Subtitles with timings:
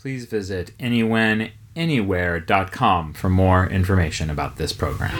[0.00, 5.10] Please visit anywhenanywhere.com for more information about this program.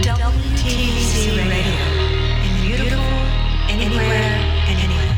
[0.00, 1.74] WTC Radio.
[2.46, 3.02] Immutable,
[3.68, 5.16] anywhere, and anywhere.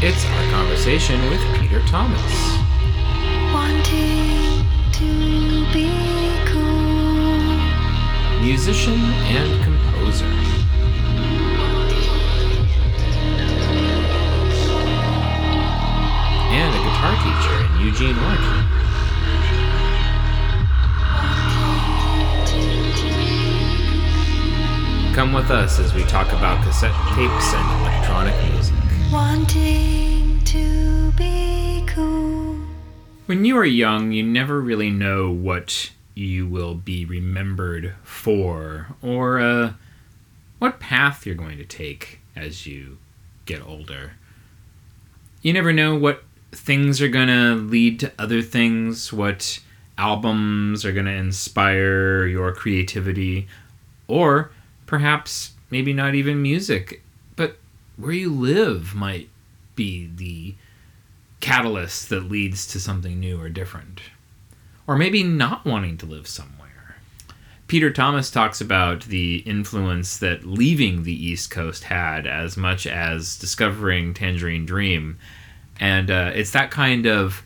[0.00, 2.32] It's our conversation with Peter Thomas.
[3.52, 5.90] Wanting to be
[6.46, 7.36] cool.
[8.40, 8.98] musician
[9.28, 9.62] and
[17.04, 18.64] guitar teacher in Eugene, Oregon.
[25.14, 28.74] Come with us as we talk about cassette tapes and electronic music.
[29.12, 32.56] Wanting to be cool.
[33.26, 39.40] When you are young, you never really know what you will be remembered for or
[39.40, 39.72] uh,
[40.58, 42.98] what path you're going to take as you
[43.44, 44.12] get older.
[45.42, 49.60] You never know what things are to lead to other things, what
[49.98, 53.46] albums are to inspire your creativity,
[54.08, 54.50] or
[54.86, 57.02] perhaps maybe not even music,
[57.36, 57.58] but
[57.96, 59.28] where you live might
[59.76, 60.54] be the
[61.40, 64.00] catalyst that leads to something new or different.
[64.86, 66.96] Or maybe not wanting to live somewhere.
[67.66, 73.38] Peter Thomas talks about the influence that leaving the East Coast had as much as
[73.38, 75.18] discovering Tangerine Dream.
[75.80, 77.42] And uh, it's that kind of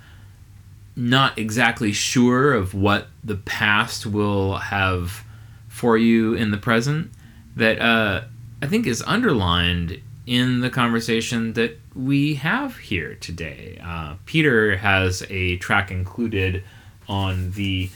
[0.96, 5.24] not exactly sure of what the past will have
[5.68, 7.10] for you in the present
[7.56, 8.24] that uh,
[8.60, 13.80] I think is underlined in the conversation that we have here today.
[13.82, 16.62] Uh, Peter has a track included
[17.08, 17.90] on the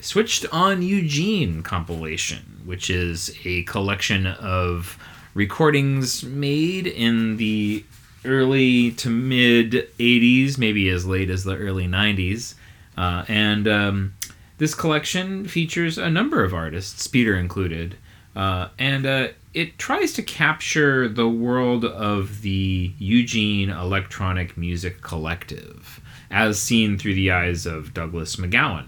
[0.00, 4.98] Switched on Eugene compilation, which is a collection of
[5.32, 7.84] recordings made in the
[8.24, 12.54] early to mid 80s, maybe as late as the early 90s.
[12.96, 14.14] Uh, and um,
[14.58, 17.96] this collection features a number of artists, Peter included.
[18.34, 26.00] Uh, and uh, it tries to capture the world of the Eugene Electronic Music Collective,
[26.30, 28.86] as seen through the eyes of Douglas McGowan,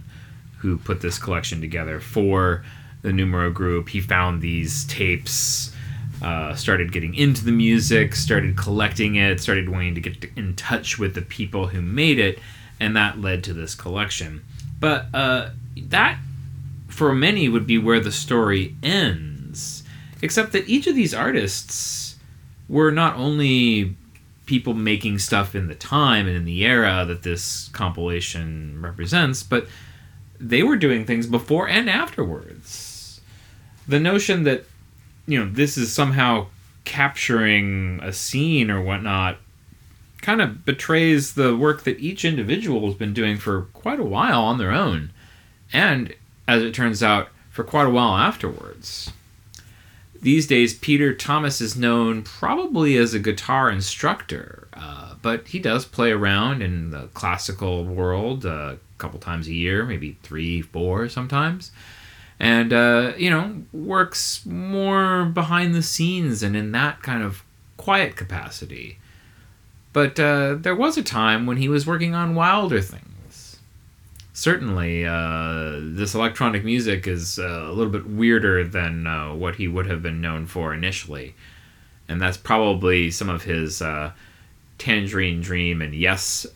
[0.59, 2.65] who put this collection together for
[3.03, 3.91] the Numero Group.
[3.91, 5.74] He found these tapes,
[6.25, 10.99] uh, started getting into the music, started collecting it, started wanting to get in touch
[10.99, 12.39] with the people who made it,
[12.81, 14.43] and that led to this collection.
[14.81, 16.19] But uh, that,
[16.89, 19.83] for many, would be where the story ends.
[20.23, 22.17] Except that each of these artists
[22.71, 23.95] were not only
[24.47, 29.67] people making stuff in the time and in the era that this compilation represents, but
[30.41, 33.21] they were doing things before and afterwards.
[33.87, 34.65] The notion that,
[35.27, 36.47] you know, this is somehow
[36.85, 39.39] capturing a scene or whatnot
[40.21, 44.43] kind of betrays the work that each individual has been doing for quite a while
[44.43, 45.11] on their own.
[45.73, 46.15] And,
[46.49, 49.13] as it turns out, for quite a while afterwards.
[50.21, 55.85] These days, Peter Thomas is known probably as a guitar instructor, uh, but he does
[55.85, 61.11] play around in the classical world uh, a couple times a year, maybe three, four
[61.11, 61.71] sometimes.
[62.41, 67.45] And, uh, you know, works more behind the scenes and in that kind of
[67.77, 68.99] quiet capacity.
[69.93, 73.61] But uh, there was a time when he was working on wilder things.
[74.33, 79.69] Certainly, uh, this electronic music is uh, a little bit weirder than uh, what he
[79.69, 81.37] would have been known for initially.
[82.09, 84.11] And that's probably some of his uh,
[84.79, 86.47] Tangerine Dream and Yes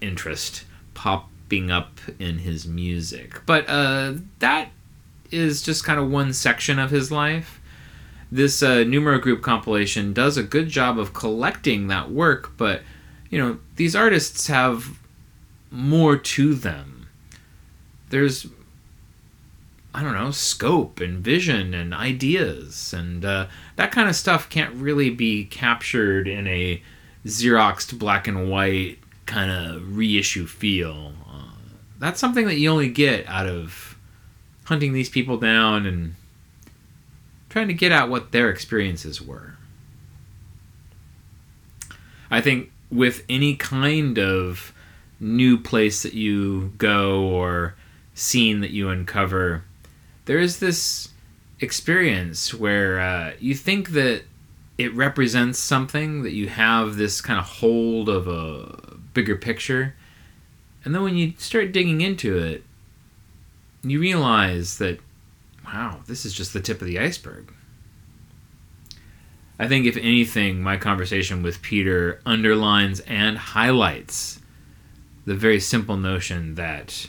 [0.00, 0.64] interest
[0.94, 3.42] popping up in his music.
[3.44, 4.70] But that
[5.30, 7.60] is just kind of one section of his life.
[8.30, 12.82] This uh, Numero Group compilation does a good job of collecting that work, but
[13.30, 14.98] you know, these artists have
[15.70, 17.08] more to them.
[18.10, 18.46] There's,
[19.94, 24.74] I don't know, scope and vision and ideas, and uh, that kind of stuff can't
[24.74, 26.82] really be captured in a
[27.24, 31.12] Xeroxed black and white kind of reissue feel.
[31.28, 31.50] Uh,
[31.98, 33.85] that's something that you only get out of
[34.66, 36.14] hunting these people down and
[37.48, 39.56] trying to get at what their experiences were.
[42.30, 44.72] I think with any kind of
[45.18, 47.74] new place that you go or
[48.14, 49.64] scene that you uncover,
[50.24, 51.10] there is this
[51.60, 54.24] experience where uh, you think that
[54.76, 59.94] it represents something, that you have this kind of hold of a bigger picture.
[60.84, 62.64] And then when you start digging into it,
[63.90, 64.98] you realize that,
[65.64, 67.52] wow, this is just the tip of the iceberg.
[69.58, 74.40] I think, if anything, my conversation with Peter underlines and highlights
[75.24, 77.08] the very simple notion that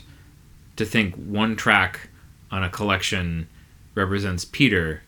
[0.76, 2.08] to think one track
[2.50, 3.48] on a collection
[3.94, 5.02] represents Peter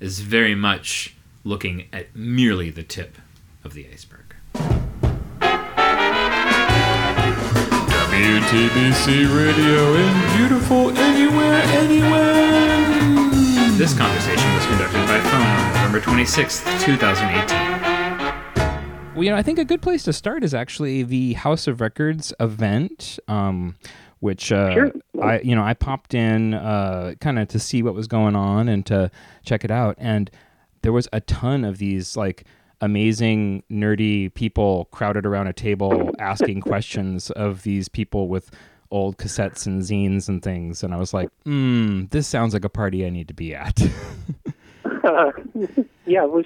[0.00, 3.16] is very much looking at merely the tip
[3.64, 4.34] of the iceberg.
[8.12, 10.90] WTBC Radio in beautiful
[11.32, 13.78] anywhere, anywhere.
[13.78, 19.14] This conversation was conducted by phone on November 26th, 2018.
[19.14, 21.80] Well, you know, I think a good place to start is actually the House of
[21.80, 23.76] Records event, um,
[24.20, 24.92] which uh, Sure.
[25.22, 28.68] I, you know, I popped in uh, kind of to see what was going on
[28.68, 29.10] and to
[29.44, 30.30] check it out, and
[30.82, 32.44] there was a ton of these like
[32.80, 38.50] amazing nerdy people crowded around a table asking questions of these people with
[38.92, 42.68] old cassettes and zines and things, and I was like, hmm, this sounds like a
[42.68, 43.80] party I need to be at.
[46.06, 46.44] yeah, it was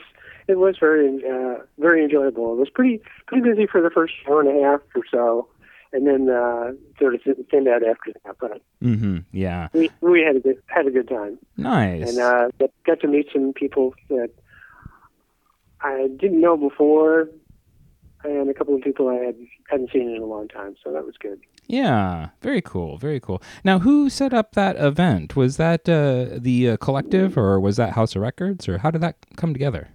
[0.48, 2.52] it was very uh, very enjoyable.
[2.52, 5.48] It was pretty pretty busy for the first hour and a half or so,
[5.92, 7.20] and then uh, sort of
[7.50, 8.36] thinned out after that.
[8.40, 9.18] But mm-hmm.
[9.32, 12.08] Yeah, we we had a good had a good time, nice.
[12.08, 14.30] and uh, got- got to meet some people that
[15.80, 17.28] I didn't know before,
[18.24, 19.36] and a couple of people I had
[19.68, 20.76] hadn't seen in a long time.
[20.82, 21.40] So that was good.
[21.68, 23.42] Yeah, very cool, very cool.
[23.64, 25.34] Now, who set up that event?
[25.34, 29.00] Was that uh, the uh, collective, or was that House of Records, or how did
[29.00, 29.88] that come together?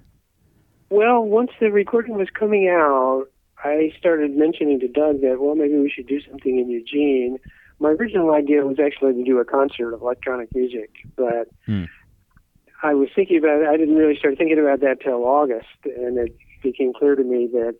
[0.90, 3.28] Well, once the recording was coming out,
[3.64, 7.38] I started mentioning to Doug that, well, maybe we should do something in Eugene.
[7.80, 11.86] My original idea was actually to do a concert of electronic music, but Hmm.
[12.84, 13.68] I was thinking about it.
[13.68, 17.48] I didn't really start thinking about that till August, and it became clear to me
[17.54, 17.76] that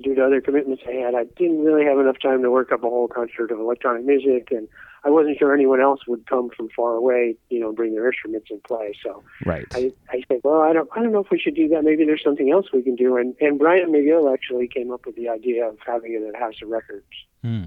[0.00, 2.84] due to other commitments I had, I didn't really have enough time to work up
[2.84, 4.68] a whole concert of electronic music, and
[5.04, 8.48] I wasn't sure anyone else would come from far away, you know, bring their instruments
[8.50, 8.94] and play.
[9.02, 9.66] So Right.
[9.72, 11.82] I, I said, well, I don't, I don't know if we should do that.
[11.82, 13.16] Maybe there's something else we can do.
[13.16, 16.54] And and Brian McGill actually came up with the idea of having it at House
[16.62, 17.06] of Records.
[17.42, 17.64] Hmm.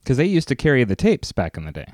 [0.00, 1.86] Because they used to carry the tapes back in the day.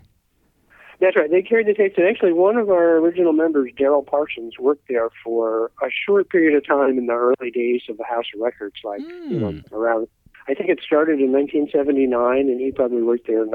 [1.01, 1.31] That's right.
[1.31, 5.09] They carried the tapes, and actually, one of our original members, Daryl Parsons, worked there
[5.25, 8.77] for a short period of time in the early days of the House of Records,
[8.85, 9.75] like you know, hmm.
[9.75, 10.09] around.
[10.47, 13.51] I think it started in 1979, and he probably worked there in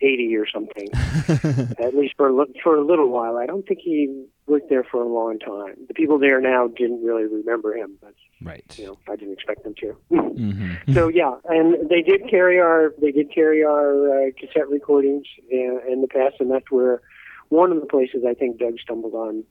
[0.00, 1.76] 1980 or something.
[1.84, 3.36] at least for a, for a little while.
[3.36, 5.76] I don't think he worked there for a long time.
[5.88, 8.64] The people there now didn't really remember him, but Right.
[8.78, 9.96] you know, I didn't expect them to.
[10.10, 15.26] hmm so yeah, and they did carry our they did carry our uh, cassette recordings
[15.50, 17.00] in, in the past, and that's where
[17.48, 19.44] one of the places I think Doug stumbled on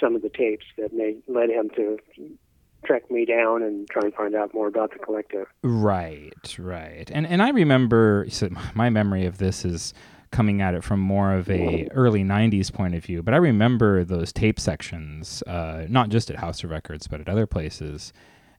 [0.00, 1.98] some of the tapes that made led him to
[2.84, 5.46] track me down and try and find out more about the collective.
[5.62, 7.10] Right, right.
[7.12, 9.94] And and I remember so my memory of this is
[10.30, 14.02] coming at it from more of a early 90s point of view, but I remember
[14.02, 18.12] those tape sections uh, not just at House of Records but at other places.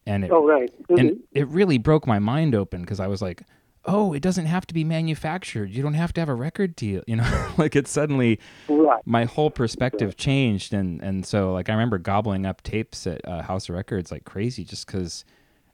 [0.06, 1.00] And it Oh right, Mhm.
[1.00, 3.44] and it really broke my mind open because I was like,
[3.86, 5.72] "Oh, it doesn't have to be manufactured.
[5.72, 9.02] You don't have to have a record deal." You know, like it suddenly right.
[9.06, 13.42] my whole perspective changed, and and so like I remember gobbling up tapes at uh,
[13.44, 15.26] House of Records like crazy just because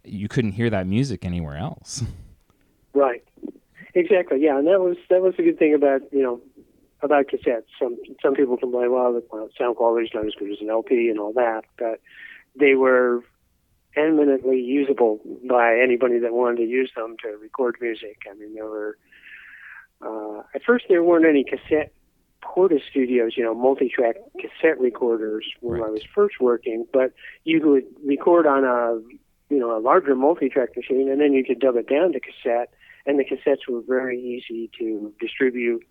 [0.04, 2.04] you couldn't hear that music anywhere else.
[2.92, 3.24] Right.
[3.94, 4.42] Exactly.
[4.42, 6.42] Yeah, and that was that was the good thing about you know
[7.02, 7.66] about cassettes.
[7.80, 11.10] Some some people complain, well, the well, sound quality's not as good as an LP
[11.10, 12.00] and all that, but
[12.60, 13.24] they were
[14.00, 18.18] eminently usable by anybody that wanted to use them to record music.
[18.30, 18.98] I mean, there were
[20.02, 21.94] uh, at first there weren't any cassette
[22.42, 27.12] Porta studios, you know, multi-track cassette recorders when I was first working, but
[27.44, 29.00] you would record on a
[29.54, 32.74] you know a larger multi-track machine, and then you could dub it down to cassette,
[33.06, 35.84] and the cassettes were very easy to distribute,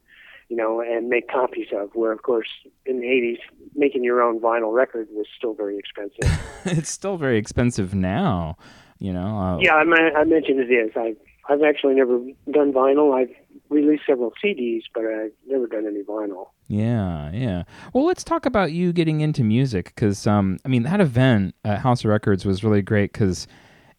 [0.49, 1.91] you know, and make copies of.
[1.95, 2.49] Where of course
[2.87, 3.39] in the '80s,
[3.75, 6.41] making your own vinyl record was still very expensive.
[6.65, 8.57] it's still very expensive now,
[8.99, 9.39] you know.
[9.39, 10.93] Uh, yeah, I, I mentioned it is.
[10.97, 11.17] I've
[11.49, 12.19] I've actually never
[12.51, 13.15] done vinyl.
[13.19, 13.35] I've
[13.71, 16.49] released several CDs, but I've never done any vinyl.
[16.69, 17.63] Yeah, yeah.
[17.93, 21.81] Well, let's talk about you getting into music because, um, I mean, that event at
[21.81, 23.47] House of Records was really great because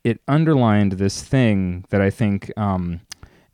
[0.04, 3.02] it underlined this thing that I think um,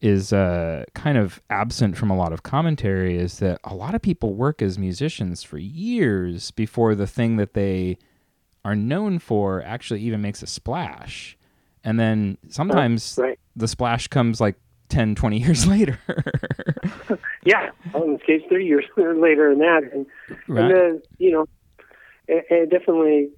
[0.06, 4.02] is uh, kind of absent from a lot of commentary is that a lot of
[4.02, 7.98] people work as musicians for years before the thing that they
[8.64, 11.38] are known for actually even makes a splash.
[11.84, 13.40] And then sometimes Right.
[13.56, 14.56] the splash comes like
[14.90, 16.00] 10, 20 years later.
[17.46, 19.84] Yeah, well, in this case, 30 years later than that.
[19.94, 20.06] And,
[20.48, 20.72] Right.
[20.72, 21.46] and uh, you know,
[22.28, 23.30] it, it definitely,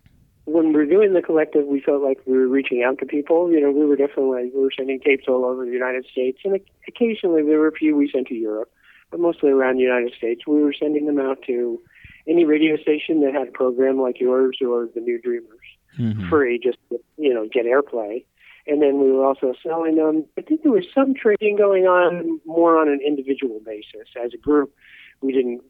[0.48, 3.52] when we were doing the collective, we felt like we were reaching out to people.
[3.52, 6.40] You know, we were definitely, we were sending tapes all over the United States.
[6.46, 8.72] And occasionally there were a few we sent to Europe,
[9.12, 10.48] but mostly around the United States.
[10.48, 11.82] We were sending them out to
[12.28, 15.68] any radio station that had a program like yours or the New Dreamers.
[16.00, 16.30] Mhm.
[16.30, 18.24] free, just to, you know get airplay.
[18.68, 20.26] And then we were also selling them.
[20.38, 24.08] I think there was some trading going on more on an individual basis.
[24.22, 24.72] As a group,
[25.22, 25.62] we didn't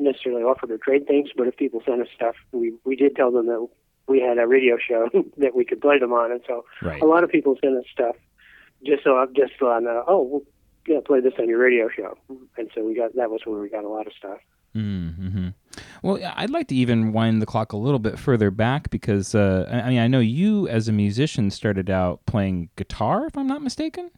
[0.00, 3.30] necessarily offer to trade things, but if people sent us stuff, we we did tell
[3.30, 3.68] them that
[4.08, 7.00] we had a radio show that we could play them on, and so Right.
[7.02, 8.16] a lot of people sent us stuff
[8.84, 10.42] just so I'm just on uh, oh well,
[10.86, 12.16] yeah play this on your radio show,
[12.56, 14.38] and so we got that was where we got a lot of stuff.
[14.76, 15.48] Mm-hmm.
[16.02, 19.66] Well, I'd like to even wind the clock a little bit further back because uh,
[19.70, 23.46] I I mean I know you as a musician started out playing guitar, if I'm
[23.46, 24.10] not mistaken.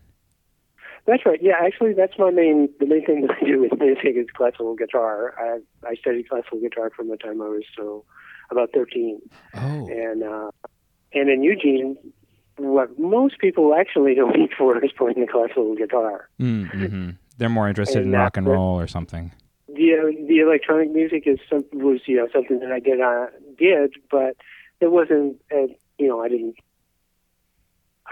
[1.06, 1.38] That's right.
[1.42, 4.74] Yeah, actually, that's my main the main thing that I do with music is classical
[4.74, 5.34] guitar.
[5.38, 8.04] I I studied classical guitar from the time I was so
[8.50, 9.20] about thirteen,
[9.54, 10.50] Oh, and uh,
[11.12, 11.96] and in Eugene,
[12.56, 16.28] what most people actually don't need for is playing the classical guitar.
[16.40, 17.10] mm-hmm.
[17.38, 19.32] they're more interested in rock and roll or something.
[19.68, 23.26] the uh, the electronic music is some was you know something that I did uh,
[23.58, 24.36] did, but
[24.80, 25.66] it wasn't uh,
[25.98, 26.56] you know I didn't.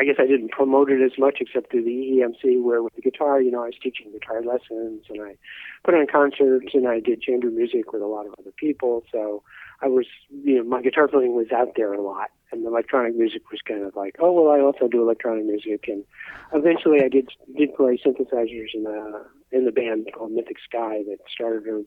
[0.00, 3.02] I guess I didn't promote it as much except through the EMC, where with the
[3.02, 5.35] guitar, you know, I was teaching guitar lessons and I
[5.83, 9.02] put on concerts and I did chamber music with a lot of other people.
[9.11, 9.42] So
[9.80, 13.14] I was, you know, my guitar playing was out there a lot, and the electronic
[13.14, 16.04] music was kind of like, oh well, I also do electronic music, and
[16.52, 21.18] eventually I did did play synthesizers in a in the band called Mythic Sky that
[21.32, 21.87] started in,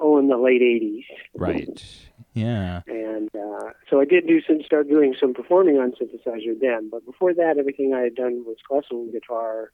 [0.00, 1.04] oh in the late '80s,
[1.34, 1.84] Right.
[2.34, 2.82] Yeah.
[2.86, 6.88] and uh, so I did do some start doing some performing on synthesizer then.
[6.90, 9.72] But before that, everything I had done was classical guitar,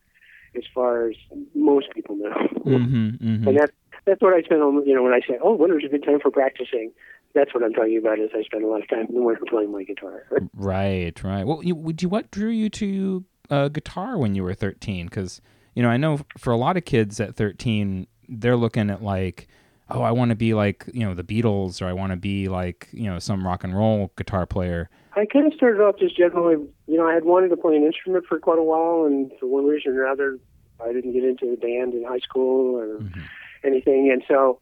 [0.56, 1.16] as far as
[1.54, 2.34] most people know.
[2.64, 3.08] Mm-hmm.
[3.08, 3.48] mm-hmm.
[3.48, 3.72] And that's
[4.06, 4.86] that's what I spent on.
[4.86, 6.92] You know, when I say, "Oh, winter's a good time for practicing,"
[7.34, 8.18] that's what I'm talking about.
[8.18, 10.24] Is I spend a lot of time in the winter playing my guitar.
[10.54, 11.44] Right, right.
[11.44, 15.06] Well, you, would you what drew you to uh, guitar when you were thirteen?
[15.06, 15.40] Because
[15.74, 19.48] you know, I know for a lot of kids at thirteen, they're looking at like,
[19.90, 22.48] oh, I want to be like you know the Beatles, or I want to be
[22.48, 24.88] like you know some rock and roll guitar player.
[25.16, 26.64] I kind of started off just generally.
[26.86, 29.46] You know, I had wanted to play an instrument for quite a while, and for
[29.46, 30.38] one reason or another,
[30.80, 33.00] I didn't get into the band in high school or
[33.64, 34.60] anything, and so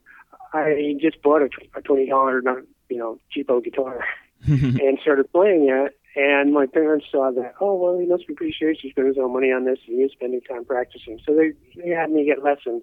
[0.52, 4.04] I just bought a, a twenty dollar, not you know, cheapo guitar.
[4.47, 5.97] and started playing it.
[6.14, 8.78] And my parents saw that, oh, well, he must be pretty serious.
[8.82, 11.21] He spent his own money on this and he is spending time practicing.
[11.25, 12.82] So they, they had me get lessons.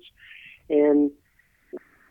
[0.69, 1.11] And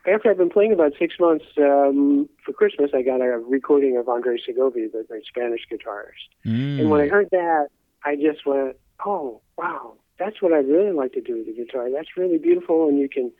[0.06, 4.08] after I've been playing about six months, um, for Christmas, I got a recording of
[4.08, 6.28] Andre Segovia, the great Spanish guitarist.
[6.46, 6.80] Mm.
[6.80, 7.68] And when I heard that,
[8.04, 11.88] I just went, oh, wow, that's what I'd really like to do with the guitar.
[11.90, 12.88] That's really beautiful.
[12.88, 13.32] And you can,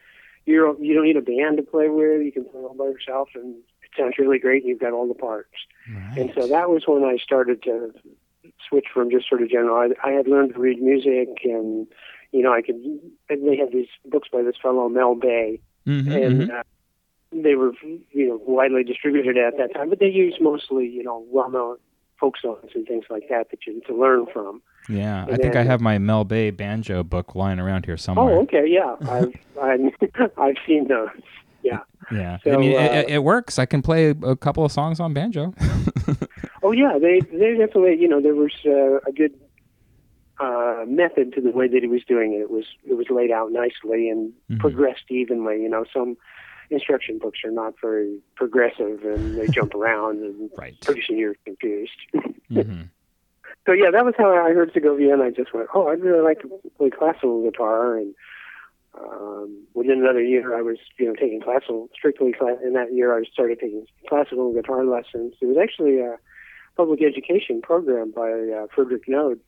[0.48, 2.22] you don't, you don't need a band to play with.
[2.22, 4.62] You can play all by yourself and it sounds really great.
[4.62, 5.54] And you've got all the parts.
[6.16, 7.92] And so that was when I started to
[8.68, 9.76] switch from just sort of general.
[9.76, 11.86] I, I had learned to read music, and
[12.32, 12.76] you know, I could.
[13.30, 16.58] and They had these books by this fellow Mel Bay, Mhm, and mhm.
[16.58, 16.62] uh,
[17.32, 19.88] they were you know widely distributed at that time.
[19.88, 21.76] But they used mostly you know well-known
[22.20, 24.60] folk songs and things like that that you to learn from.
[24.88, 28.34] Yeah, I and think I have my Mel Bay banjo book lying around here somewhere.
[28.36, 31.08] Oh, okay, yeah, I've I've, I've seen those.
[31.62, 31.80] Yeah.
[32.10, 33.58] Yeah, I mean, uh, it, it works.
[33.58, 35.54] I can play a couple of songs on banjo.
[36.62, 39.32] Oh yeah, they they definitely you know there was uh, a good
[40.40, 42.38] uh, method to the way that he was doing it.
[42.42, 44.58] It was it was laid out nicely and Mhm.
[44.60, 45.62] progressed evenly.
[45.62, 46.16] You know, some
[46.70, 50.76] instruction books are not very progressive and they jump around and Right.
[50.84, 51.92] pretty soon you're confused.
[52.48, 52.82] hmm
[53.68, 56.22] so yeah, that was how I heard Segovia, and I just went, oh, I'd really
[56.24, 56.48] like to
[56.78, 57.98] play classical guitar.
[57.98, 58.14] And
[58.98, 62.32] um, within another year, I was you know taking classical strictly.
[62.32, 65.34] Cla- in that year, I started taking classical guitar lessons.
[65.42, 66.16] It was actually a
[66.78, 69.38] public education program by uh, Frederick Noad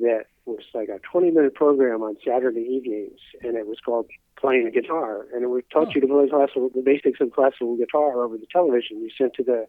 [0.00, 4.06] that was like a 20 minute program on Saturday evenings, and it was called
[4.36, 5.92] playing the guitar, and it taught Oh.
[5.94, 9.00] you to play classical, the basics of classical guitar over the television.
[9.00, 9.66] You sent to the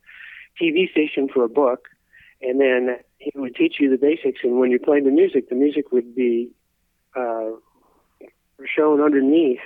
[0.59, 1.89] TV station for a book,
[2.47, 4.41] and then he would teach you the basics.
[4.43, 6.51] And when you played the music, the music would be
[7.15, 7.51] uh,
[8.65, 9.59] shown underneath.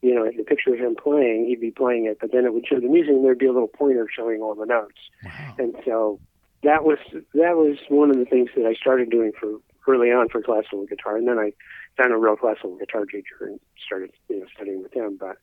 [0.00, 2.66] You know, the picture of him playing, he'd be playing it, but then it would
[2.66, 4.98] show the music, and there'd be a little pointer showing all the notes.
[5.24, 5.54] Wow.
[5.58, 6.18] And so
[6.64, 6.98] that was
[7.34, 10.86] that was one of the things that I started doing for early on for classical
[10.86, 11.52] guitar, and then I
[11.96, 15.16] found a real classical guitar teacher and started you know studying with him.
[15.18, 15.36] But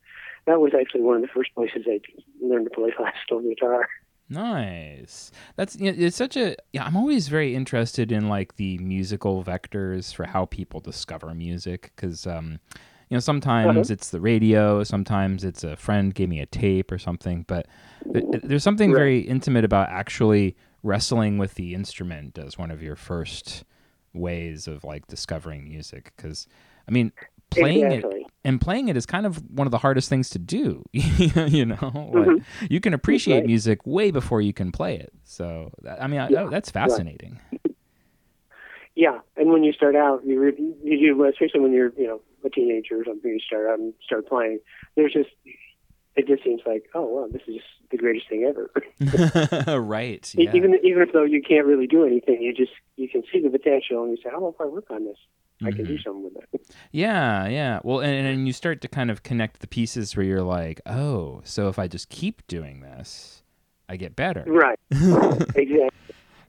[0.46, 2.00] that was actually one of the first places I
[2.42, 3.88] learned to play classical guitar.
[4.30, 5.32] Nice.
[5.56, 6.84] That's you know, it's such a yeah.
[6.86, 12.28] I'm always very interested in like the musical vectors for how people discover music because
[12.28, 12.60] um,
[13.10, 17.00] you know sometimes it's the radio, sometimes it's a friend gave me a tape or
[17.00, 17.44] something.
[17.48, 17.68] But
[18.14, 18.98] th- there's something Right.
[19.00, 23.64] very intimate about actually wrestling with the instrument as one of your first
[24.14, 26.48] ways of like discovering music because
[26.88, 27.12] I mean
[27.50, 28.22] playing exactly.
[28.22, 30.84] it and playing it is kind of one of the hardest things to do.
[30.94, 32.36] you know, mm-hmm.
[32.36, 33.46] like, you can appreciate right.
[33.46, 35.12] music way before you can play it.
[35.24, 37.40] So I mean, I, oh, that's fascinating.
[38.96, 42.22] Yeah, and when you start out, you re- you do especially when you're you know
[42.44, 43.32] a teenager or something.
[43.32, 44.60] You start out and start playing.
[44.98, 45.30] There's just
[46.18, 49.80] it just seems like oh wow, this is just the greatest thing ever.
[49.80, 50.30] right.
[50.36, 50.52] Yeah.
[50.54, 53.50] Even even if though you can't really do anything, you just you can see the
[53.50, 55.18] potential and you say, oh, if I work on this,
[55.64, 56.04] I can do Mm-hmm.
[56.04, 56.62] something with it.
[56.92, 57.80] Yeah, yeah.
[57.84, 61.42] Well, and, and you start to kind of connect the pieces where you're like, oh,
[61.44, 63.44] so if I just keep doing this,
[63.88, 64.44] I get better.
[64.48, 64.80] right.
[64.92, 65.90] exactly.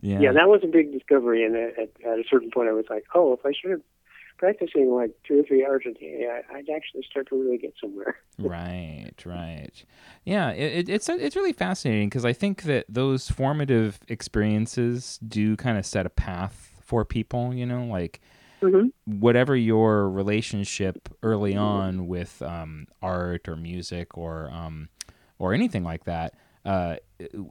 [0.02, 0.20] Yeah.
[0.20, 0.32] Yeah.
[0.32, 3.32] that was a big discovery, and at, at, a certain point, I was like, oh,
[3.32, 3.82] if I started
[4.38, 7.74] practicing like two or three hours a day, I, I'd actually start to really get
[7.80, 8.16] somewhere.
[8.38, 9.84] right, right.
[10.24, 15.76] Yeah, it, it's it's really fascinating because I think that those formative experiences do kind
[15.76, 17.52] of set a path for people.
[17.54, 18.20] You know, like
[18.60, 24.88] hmm whatever your relationship early on with um, art or music or um,
[25.38, 26.96] or anything like that, uh,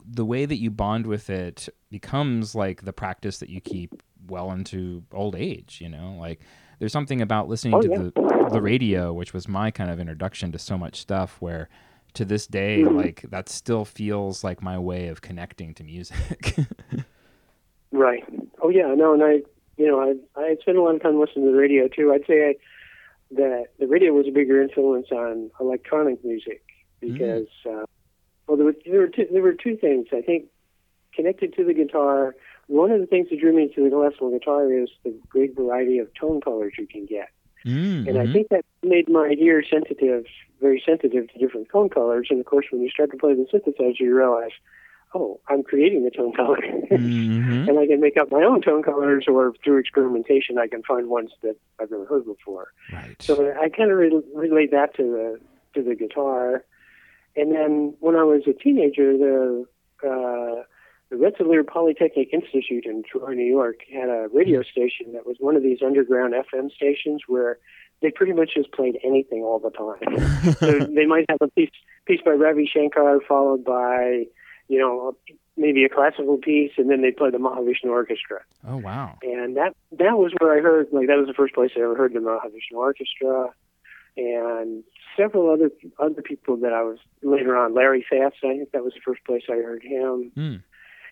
[0.05, 4.51] the way that you bond with it becomes like the practice that you keep well
[4.51, 5.79] into old age.
[5.81, 6.39] You know, like
[6.79, 7.97] there's something about listening Oh, to yeah.
[7.97, 8.13] the
[8.47, 11.69] the radio, which was my kind of introduction to so much stuff, where
[12.13, 12.95] to this day, Mm-hmm.
[12.95, 16.55] like that still feels like my way of connecting to music.
[17.91, 18.23] Right.
[18.61, 19.41] Oh yeah, no, and I,
[19.79, 22.12] you know, I I spent a lot of time listening to the radio too.
[22.13, 22.55] I'd say I,
[23.31, 26.62] that the radio was a bigger influence on electronic music
[27.00, 27.86] because, uh,
[28.45, 30.45] well, there were there were two, there were two things I think
[31.15, 32.36] connected to the guitar.
[32.67, 35.98] One of the things that drew me to the classical guitar is the great variety
[36.00, 37.29] of tone colors you can get,
[37.65, 38.33] Mm, and I mhm.
[38.33, 40.25] think that made my ear sensitive,
[40.62, 42.27] very sensitive to different tone colors.
[42.29, 44.51] And of course, when you start to play the synthesizer, you realize,
[45.15, 46.59] oh, I'm creating the tone color.
[46.91, 47.67] Mhm.
[47.69, 51.07] and I can make up my own tone colors, or through experimentation, I can find
[51.07, 52.67] ones that I've never heard before.
[52.93, 53.15] Right.
[53.19, 55.39] So I kind of re- relate that to the
[55.75, 56.63] to the guitar.
[57.35, 59.65] And then when I was a teenager, the
[60.03, 60.63] uh,
[61.09, 65.55] the Rensselaer Polytechnic Institute in Troy, New York, had a radio station that was one
[65.55, 67.57] of these underground FM stations where
[68.01, 70.53] they pretty much just played anything all the time.
[70.59, 71.72] so they might have a piece
[72.05, 74.25] piece by Ravi Shankar followed by,
[74.70, 75.18] you know,
[75.58, 78.42] maybe a classical piece, and then they play the Mahavishnu Orchestra.
[78.68, 79.18] oh wow.
[79.24, 81.96] And that that was where I heard like that was the first place I ever
[81.96, 83.50] heard the Mahavishnu Orchestra,
[84.16, 84.84] and
[85.18, 88.36] several other other people that I was later on Larry Fast.
[88.44, 90.32] I think that was the first place I heard him.
[90.38, 90.64] Mm.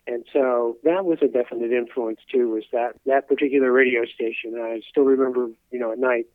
[0.06, 2.50] And so that was a definite influence too.
[2.50, 4.56] Was that that particular radio station?
[4.56, 6.28] I still remember, you know, at night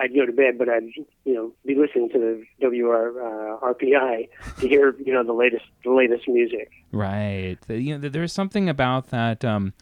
[0.00, 0.84] I'd go to bed, but I'd
[1.24, 4.28] you know be listening to the WR uh, RPI
[4.60, 6.70] to hear you know the latest the latest music.
[6.92, 7.58] Right.
[7.68, 9.44] You know, there's something about that.
[9.44, 9.74] Um,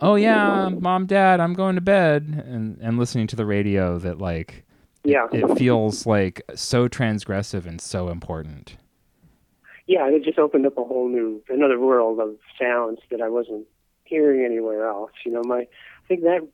[0.00, 4.18] oh yeah, mom, dad, I'm going to bed, and and listening to the radio that
[4.18, 4.64] like
[5.04, 8.76] Yeah, it feels like so transgressive and so important.
[9.86, 13.66] yeah, it just opened up a whole new another world of sounds that I wasn't
[14.04, 15.12] hearing anywhere else.
[15.24, 15.66] You know, my I
[16.08, 16.46] think that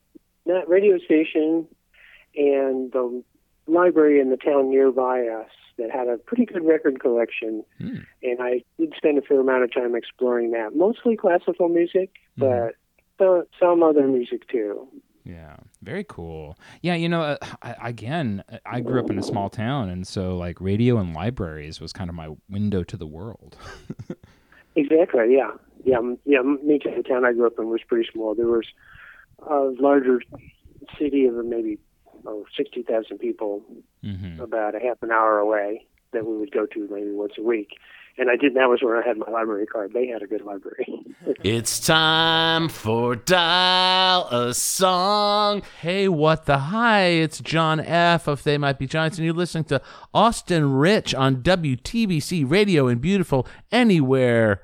[0.47, 1.67] that radio station
[2.37, 3.23] and the
[3.67, 7.99] library in the town nearby us that had a pretty good record collection, Hmm.
[8.23, 10.75] and I did spend a fair amount of time exploring that.
[10.75, 12.41] Mostly classical music, Mhm.
[12.41, 12.75] but
[13.19, 14.89] so, some other music too.
[15.25, 16.57] Yeah, very cool.
[16.83, 20.37] Yeah, you know, uh, I, again, I grew up in a small town, and so
[20.39, 23.57] like radio and libraries was kind of my window to the world.
[24.77, 25.35] Exactly.
[25.35, 25.51] Yeah.
[25.85, 25.99] Yeah.
[26.25, 26.43] Yeah.
[26.43, 26.93] Me too.
[26.97, 28.35] The town I grew up in was pretty small.
[28.37, 28.65] There was
[29.49, 30.21] a larger
[30.99, 31.79] city of maybe
[32.27, 33.63] oh, 60,000 people
[34.03, 37.43] hmm about a half an hour away that we would go to maybe once a
[37.43, 37.71] week.
[38.17, 38.55] And I did.
[38.55, 39.93] That was where I had my library card.
[39.93, 41.05] They had a good library.
[41.45, 45.63] It's time for Dial a Song.
[45.81, 47.05] Hey, what the hi?
[47.05, 48.27] It's John F.
[48.27, 49.81] of They Might Be Giants, and you're listening to
[50.13, 54.63] Austin Rich on WTBC Radio in beautiful anywhere,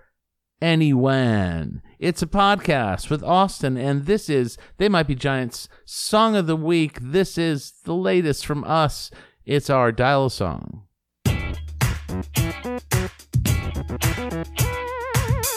[0.61, 1.81] anywhen.
[1.99, 6.57] It's a podcast with Austin, and this is They Might Be Giants Song of the
[6.57, 6.99] Week.
[7.01, 9.13] This is the latest from us.
[9.45, 10.83] It's our Dial Song.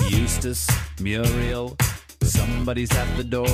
[0.09, 0.69] Eustace,
[1.01, 1.75] Muriel,
[2.21, 3.47] somebody's at the door.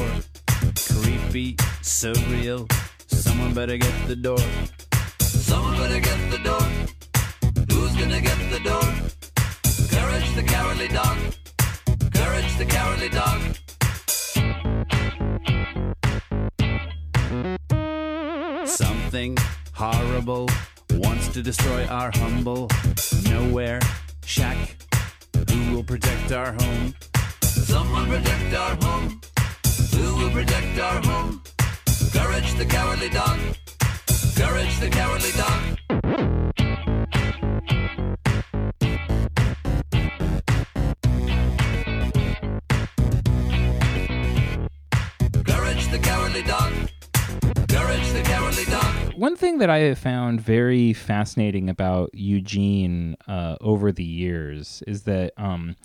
[1.02, 2.69] Creepy, surreal,
[3.08, 4.39] someone better get the door.
[5.19, 6.62] Someone better get the door.
[7.72, 8.84] Who's gonna get the door?
[9.89, 11.17] Courage the cowardly dog.
[12.23, 13.41] Courage the cowardly dog.
[18.65, 19.38] Something
[19.73, 20.47] horrible
[20.91, 22.69] wants to destroy our humble
[23.29, 23.81] nowhere
[24.23, 24.77] shack.
[25.49, 26.95] Who will protect our home?
[27.41, 29.19] Someone protect our home.
[29.91, 31.43] Who will protect our home?
[32.13, 33.38] Courage the cowardly dog.
[34.38, 35.83] Courage the cowardly the
[49.15, 55.03] One thing that I have found very fascinating about Eugene uh, over the years is
[55.03, 55.75] that, um,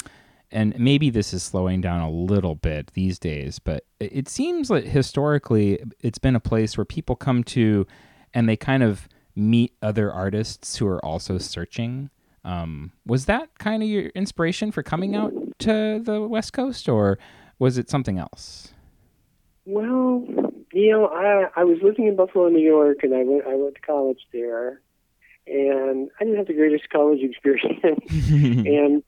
[0.50, 4.70] and maybe this is slowing down a little bit these days, but it it seems
[4.70, 7.86] like historically it's been a place where people come to
[8.32, 12.10] and they kind of meet other artists who are also searching.
[12.44, 17.18] Um, was that kind of your inspiration for coming out to the West Coast, or
[17.58, 18.72] was it something else?
[19.66, 20.24] Well,
[20.72, 23.74] you know, I I was living in Buffalo, New York, and I went I went
[23.76, 24.80] to college there,
[25.46, 27.80] and I didn't have the greatest college experience.
[28.10, 29.02] and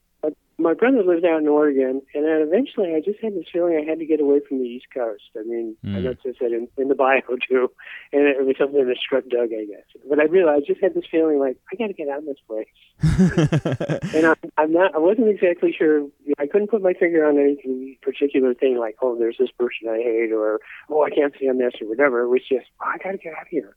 [0.61, 3.89] my brother lived out in Oregon, and then eventually I just had this feeling I
[3.89, 5.23] had to get away from the East Coast.
[5.37, 6.03] I mean, I Mm.
[6.03, 7.71] know it said in, in the bio too,
[8.13, 9.85] and it was something that struck Doug, I guess.
[10.07, 12.25] But I realized I just had this feeling like I got to get out of
[12.25, 12.67] this place.
[14.13, 14.93] And I'm, I'm not.
[14.93, 16.05] I wasn't exactly sure.
[16.37, 19.97] I couldn't put my finger on any particular thing, like, oh, there's this person I
[19.97, 22.21] hate, or oh, I can't stand this, or whatever.
[22.21, 23.75] It was just, oh, I got to get out of here.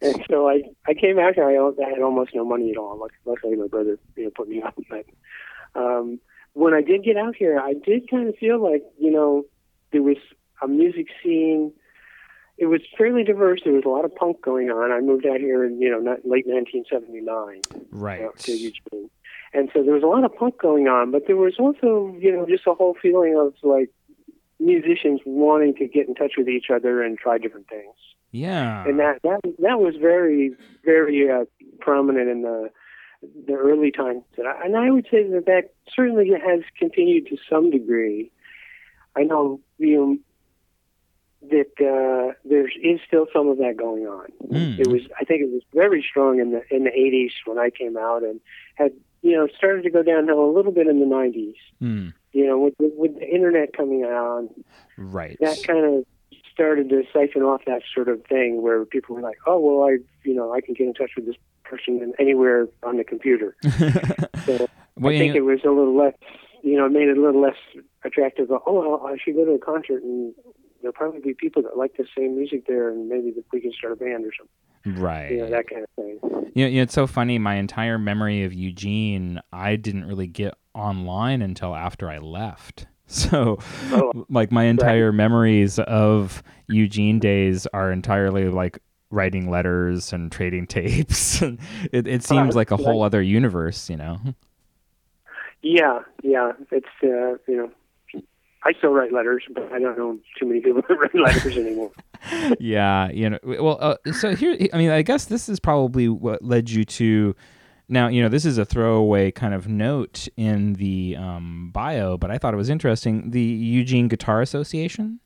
[0.00, 1.44] And so I, I came out here.
[1.44, 3.06] I, I had almost no money at all.
[3.26, 4.74] Luckily, my brother, you know, put me up.
[4.88, 5.04] But
[5.74, 6.20] um,
[6.52, 9.44] when I did get out here, I did kind of feel like, you know,
[9.92, 10.16] there was
[10.62, 11.72] a music scene.
[12.56, 13.60] It was fairly diverse.
[13.64, 14.92] There was a lot of punk going on.
[14.92, 17.60] I moved out here in, you know, not, late 1979
[17.90, 18.22] right.
[18.22, 19.10] out to Eugene.
[19.52, 22.32] And so there was a lot of punk going on, but there was also, you
[22.32, 23.90] know, just a whole feeling of like
[24.60, 27.94] musicians wanting to get in touch with each other and try different things.
[28.30, 28.84] Yeah.
[28.84, 31.44] And that that that was very very uh,
[31.80, 32.70] prominent in the
[33.46, 34.22] the early times.
[34.36, 38.30] And I, would say that that certainly has continued to some degree.
[39.16, 40.18] I know you know
[41.50, 44.28] that uh, there is still some of that going on.
[44.46, 44.78] Mm.
[44.78, 47.70] It was, I think, it was very strong in the in the '80s when I
[47.70, 48.40] came out, and
[48.76, 51.54] had you know started to go downhill a little bit in the '90s.
[51.82, 52.12] Mm.
[52.32, 54.48] You know, with, with, with the internet coming out,
[54.98, 55.36] Right.
[55.40, 56.04] that kind of
[56.52, 59.98] started to siphon off that sort of thing where people were like, "Oh, well, I,
[60.24, 63.56] you know, I can get in touch with this person in- anywhere on the computer."
[64.46, 66.14] So Well, I think you- it was a little less,
[66.62, 67.56] you know, it made it a little less
[68.04, 68.50] attractive.
[68.50, 70.34] Oh, I should go to a concert, and
[70.80, 73.72] there'll probably be people that like the same music there, and maybe that we can
[73.72, 75.02] start a band or something.
[75.02, 75.30] right.
[75.32, 76.18] You know, that kind of thing.
[76.54, 77.38] You know, you know, it's so funny.
[77.38, 82.86] My entire memory of Eugene, I didn't really get online until after I left.
[83.06, 83.58] So,
[83.92, 88.78] Oh, like, my entire memories of Eugene days are entirely like
[89.14, 91.40] writing letters and trading tapes.
[91.92, 94.18] it, it seems like a whole other universe, you know?
[95.62, 96.52] Yeah, yeah.
[96.70, 97.70] It's uh, you know,
[98.64, 101.90] I still write letters, but I don't know too many people that write letters anymore.
[102.60, 103.38] yeah, you know.
[103.42, 107.34] Well, uh, so here, I mean, I guess this is probably what led you to.
[107.86, 112.30] Now, you know, this is a throwaway kind of note in the um, bio, but
[112.30, 113.30] I thought it was interesting.
[113.30, 115.20] The Eugene Guitar Association.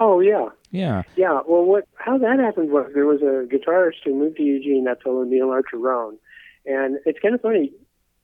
[0.00, 1.02] Oh yeah, Yeah.
[1.16, 4.84] Yeah, well, what how that happened was there was a guitarist who moved to Eugene,
[4.84, 6.18] that fellow Neil Archer Archerone,
[6.66, 7.72] and it's kind of funny.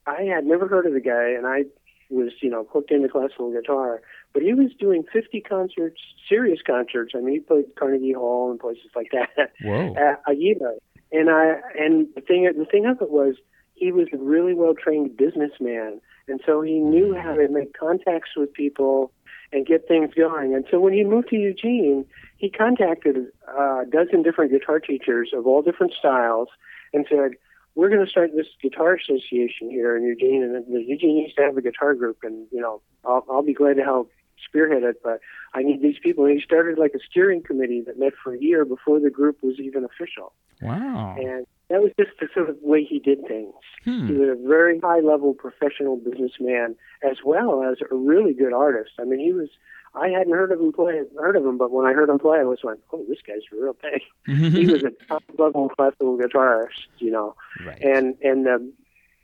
[0.06, 1.64] I had never heard of the guy, and I
[2.10, 7.12] was you know hooked into classical guitar, but he was doing 50 concerts, serious concerts.
[7.16, 9.94] I mean, he played Carnegie Hall and places like that Whoa.
[9.96, 10.74] a, a year.
[11.12, 13.36] And I and the thing the thing of it was
[13.74, 17.22] he was a really well trained businessman, and so he knew mm.
[17.22, 19.12] how to make contacts with people
[19.52, 20.54] and get things going.
[20.54, 22.04] And so when he moved to Eugene,
[22.36, 23.16] he contacted
[23.48, 26.48] uh, a dozen different guitar teachers of all different styles
[26.92, 27.32] and said,
[27.74, 31.56] "We're going to start this guitar association here in Eugene, and Eugene used to have
[31.56, 34.10] a guitar group, and you know, I'll, I'll be glad to help."
[34.46, 35.20] Spearhead it but
[35.54, 38.38] i need these people and he started like a steering committee that met for a
[38.40, 41.16] year before the group was even official Wow.
[41.18, 43.52] and that was just the sort of way he did things.
[43.84, 44.06] Hmm.
[44.06, 48.92] He was a very high level professional businessman as well as a really good artist.
[49.00, 49.48] I mean, he was.
[49.96, 52.38] I hadn't heard of him play, heard of him, but when I heard him play,
[52.38, 54.00] I was like, "Oh, this guy's a real thing."
[54.52, 57.80] he was a top level classical guitarist, you know, right.
[57.80, 58.72] and and um,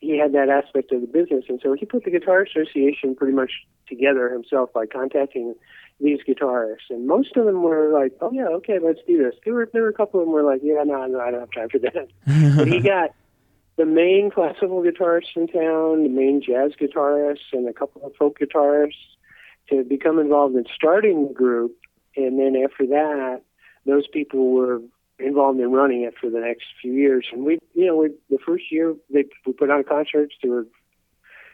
[0.00, 3.34] he had that aspect of the business, and so he put the Guitar Association pretty
[3.34, 3.50] much
[3.90, 5.54] together himself by contacting
[6.00, 9.52] these guitarists, and most of them were like, "Oh yeah, okay, let's do this." There
[9.52, 11.52] were there were a couple of them were like, "Yeah, no, no, I don't have
[11.52, 12.08] time for that."
[12.56, 13.10] but he got
[13.76, 18.38] the main classical guitarists in town, the main jazz guitarists, and a couple of folk
[18.38, 19.16] guitarists
[19.68, 21.76] to become involved in starting the group.
[22.16, 23.42] And then after that,
[23.86, 24.80] those people were
[25.18, 27.26] involved in running it for the next few years.
[27.32, 30.34] And we, you know, we, the first year they we put on concerts.
[30.42, 30.66] There were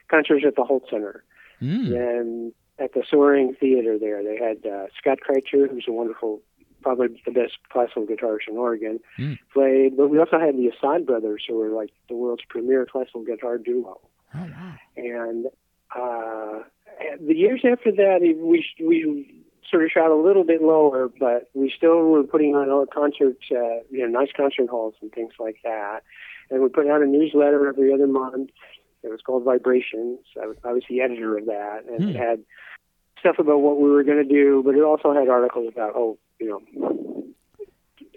[0.09, 1.25] concerts at the Hult Center
[1.61, 1.95] Hmm.
[1.95, 4.23] and at the Soreng Theater there.
[4.23, 6.43] They had uh, Scott Kritzer, who's a wonderful,
[6.83, 9.39] probably the best classical guitarist in Oregon, Mm.
[9.53, 9.97] played.
[9.97, 13.57] But we also had the Assad brothers, who were like the world's premier classical guitar
[13.57, 13.99] duo.
[14.35, 14.75] Oh, wow.
[14.97, 15.47] And
[15.95, 16.65] uh,
[17.19, 21.73] the years after that, we we sort of shot a little bit lower, but we
[21.77, 25.57] still were putting on all concerts, uh, you know, nice concert halls and things like
[25.65, 26.01] that.
[26.51, 28.51] And we put out a newsletter every other month.
[29.07, 30.19] It was called Vibrations.
[30.41, 32.43] I was, I was the editor of that, and it had
[33.21, 36.19] stuff about what we were going to do, but it also had articles about, oh,
[36.39, 37.25] you know,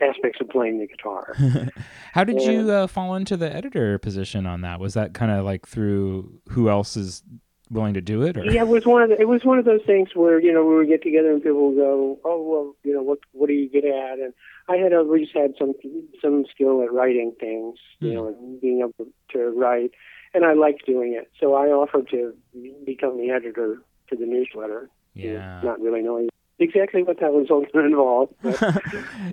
[0.01, 1.35] aspects of playing the guitar.
[2.13, 4.79] How did you uh, fall into the editor position on that?
[4.79, 7.23] Was that kind of like through who else is
[7.69, 8.37] willing to do it?
[8.37, 8.45] Or?
[8.45, 10.65] yeah, it was one of the, it was one of those things where you know
[10.65, 13.53] we would get together and people would go, oh well, you know what what are
[13.53, 14.19] you good at?
[14.19, 14.33] And
[14.67, 15.73] I had always had some
[16.21, 19.91] some skill at writing things, you know, and being able to write,
[20.33, 21.29] and I liked doing it.
[21.39, 22.33] So I offered to
[22.85, 24.89] become the editor to the newsletter.
[25.13, 25.59] Yeah.
[25.63, 28.29] not really knowing exactly what that was all going to involve.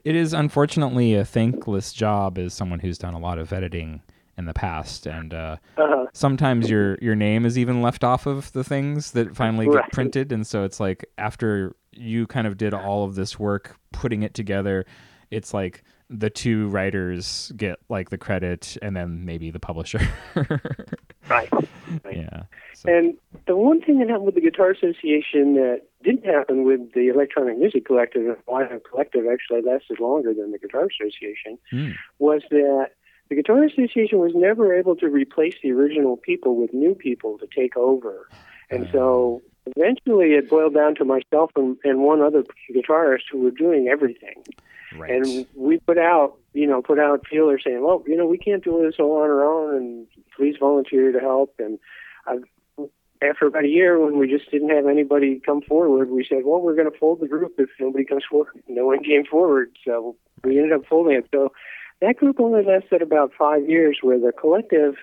[0.04, 4.02] It is unfortunately a thankless job as someone who's done a lot of editing
[4.38, 8.52] in the past and uh, uh, sometimes your your name is even left off of
[8.52, 9.92] the things that finally get Right.
[9.92, 14.22] printed and so it's like after you kind of did all of this work putting
[14.22, 14.84] it together
[15.30, 20.00] it's like the two writers get like the credit and then maybe the publisher
[21.28, 21.48] right.
[22.12, 23.16] yeah so, And
[23.46, 27.58] the one thing that happened with the Guitar Association that didn't happen with the Electronic
[27.58, 31.92] Music Collective, and why the collective actually lasted longer than the Guitar Association, Hmm.
[32.18, 32.90] was that
[33.28, 37.46] the Guitar Association was never able to replace the original people with new people to
[37.46, 38.28] take over.
[38.70, 39.42] And so
[39.74, 44.42] eventually it boiled down to myself and, and one other guitarist who were doing everything.
[44.96, 48.38] right And we put out, you know, put out feelers saying, well, you know, we
[48.38, 51.54] can't do this all on our own, and please volunteer to help.
[51.58, 51.78] And
[52.26, 52.36] i
[53.22, 56.60] after about a year, when we just didn't have anybody come forward, we said, well,
[56.60, 58.62] we're going to fold the group if nobody comes forward.
[58.68, 61.26] No one came forward, so we ended up folding it.
[61.32, 61.52] So
[62.00, 64.96] that group only lasted about five years, where the collective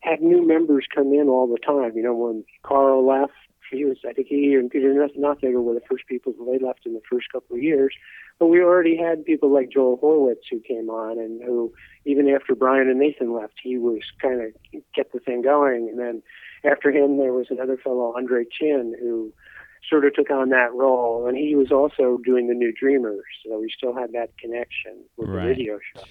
[0.00, 1.96] had new members come in all the time.
[1.96, 3.32] You know, when Carl left,
[3.72, 6.86] he was, I think he and Peter Nothnagel were the first people who they left
[6.86, 7.94] in the first couple of years.
[8.38, 11.72] But we already had people like Joel Horwitz who came on and who,
[12.04, 15.88] even after Brian and Nathan left, he was kind of kept the thing going.
[15.88, 16.22] And then
[16.64, 19.32] after him, there was another fellow, Andre Chin, who
[19.88, 21.26] sort of took on that role.
[21.26, 23.24] And he was also doing the New Dreamers.
[23.44, 25.42] So we still had that connection with Right.
[25.42, 26.02] the radio show.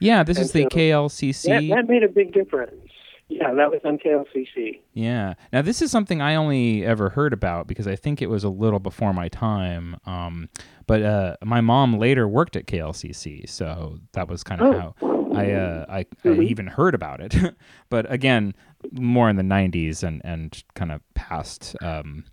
[0.00, 0.76] yeah this is And the so-
[1.08, 2.90] klcc That, that made a big difference.
[3.36, 4.78] Yeah, that was on KLCC.
[4.92, 5.34] Yeah.
[5.52, 8.48] Now this is something I only ever heard about because I think it was a
[8.48, 9.96] little before my time.
[10.06, 10.48] Um,
[10.86, 14.78] but uh, my mom later worked at KLCC, so that was kind of Oh.
[14.78, 14.94] how
[15.34, 16.44] I, uh, I, I Mhm.
[16.48, 17.34] even heard about it.
[17.90, 18.54] but again,
[18.92, 22.24] more in the '90s and and kind of past um,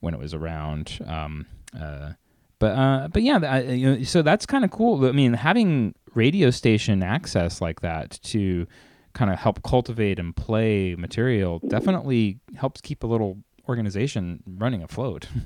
[0.00, 0.98] when it was around.
[1.06, 1.46] Um,
[1.80, 2.12] uh,
[2.58, 5.06] but uh, but yeah, I, you know, so that's kind of cool.
[5.06, 8.66] I mean, having radio station access like that to
[9.12, 15.28] kind of help cultivate and play material definitely helps keep a little organization running afloat.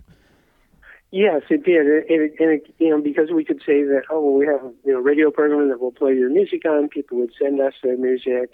[1.11, 4.20] Yes, it did, and it, and it, you know because we could say that oh
[4.20, 6.88] well we have you know radio program that will play your music on.
[6.88, 8.50] People would send us their music,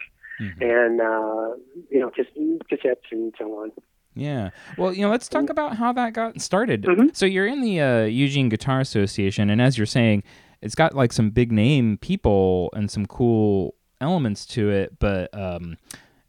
[0.61, 1.55] and uh,
[1.89, 2.27] you know cas-
[2.71, 3.73] cassettes and so on.
[4.15, 4.51] Yeah.
[4.77, 6.83] Well, you know, let's talk about how that got started.
[6.83, 7.17] Mhm.
[7.17, 10.23] So you're in the uh, Eugene Guitar Association, and as you're saying,
[10.61, 15.77] it's got like some big name people and some cool elements to it, but um,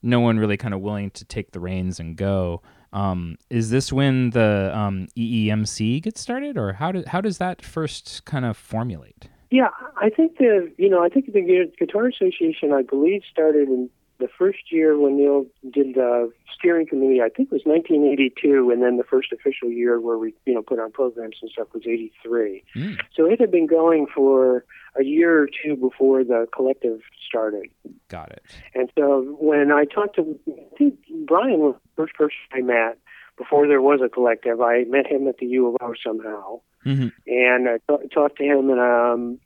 [0.02, 2.62] no one really kind of willing to take the reins and go.
[2.94, 7.62] Um, is this when the um, EEMC gets started, or how do, how does that
[7.62, 9.30] first kind of formulate?
[9.50, 13.90] Yeah, I think the you know I think the Guitar Association I believe started in
[14.22, 17.22] the first year when Neil did the steering committee.
[17.22, 20.62] I think it was 1982, and then the first official year where we you know
[20.62, 22.64] put on programs and stuff was 83.
[22.76, 23.00] Mm.
[23.16, 24.64] So it had been going for
[24.98, 27.70] a year or two before the collective started.
[28.08, 28.44] Got it.
[28.76, 32.98] And so when I talked to, I think Brian was the first person I met
[33.38, 34.62] before there was a collective.
[34.62, 38.44] I met him at the U of O somehow, hmm and I t- talked to
[38.44, 39.40] him, and um,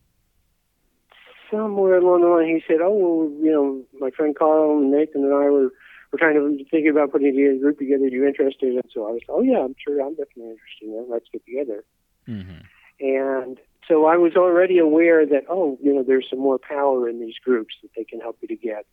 [1.55, 5.23] somewhere along the line he said, "Oh, well, you know, my friend Carl and Nathan
[5.23, 5.71] and I were
[6.11, 8.05] were trying to thinking about putting a group together.
[8.05, 10.01] Are you interested?" And so I was, "Oh yeah, I'm sure.
[10.01, 11.07] I'm definitely interested in that.
[11.09, 11.83] Let's get together."
[12.25, 12.63] hmm
[12.99, 17.19] And so I was already aware that, oh, you know, there's some more power in
[17.19, 18.85] these groups that they can help you to get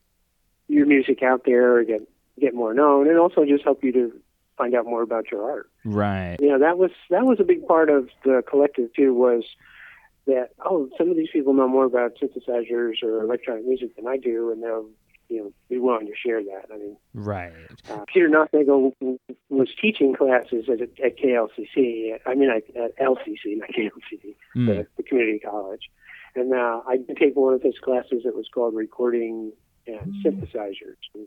[0.68, 2.02] your music out there, or get
[2.38, 4.12] get more known, and also just help you to
[4.56, 5.70] find out more about your art.
[5.84, 6.36] Right.
[6.40, 9.14] You know, that was that was a big part of the collective too.
[9.14, 9.44] Was
[10.26, 14.16] that oh, some of these people know more about synthesizers or electronic music than I
[14.16, 14.88] do, and they'll
[15.28, 16.72] you know be willing to share that.
[16.72, 17.52] I mean, Right.
[17.90, 18.92] uh, Peter Nothnagel
[19.48, 22.18] was teaching classes at, at KLCC.
[22.26, 24.66] I mean, at, at LCC, not KLCC, Mm.
[24.66, 25.90] the, the community college.
[26.34, 29.52] And uh, I did take one of his classes that was called Recording
[29.86, 30.96] and Synthesizers.
[31.14, 31.26] And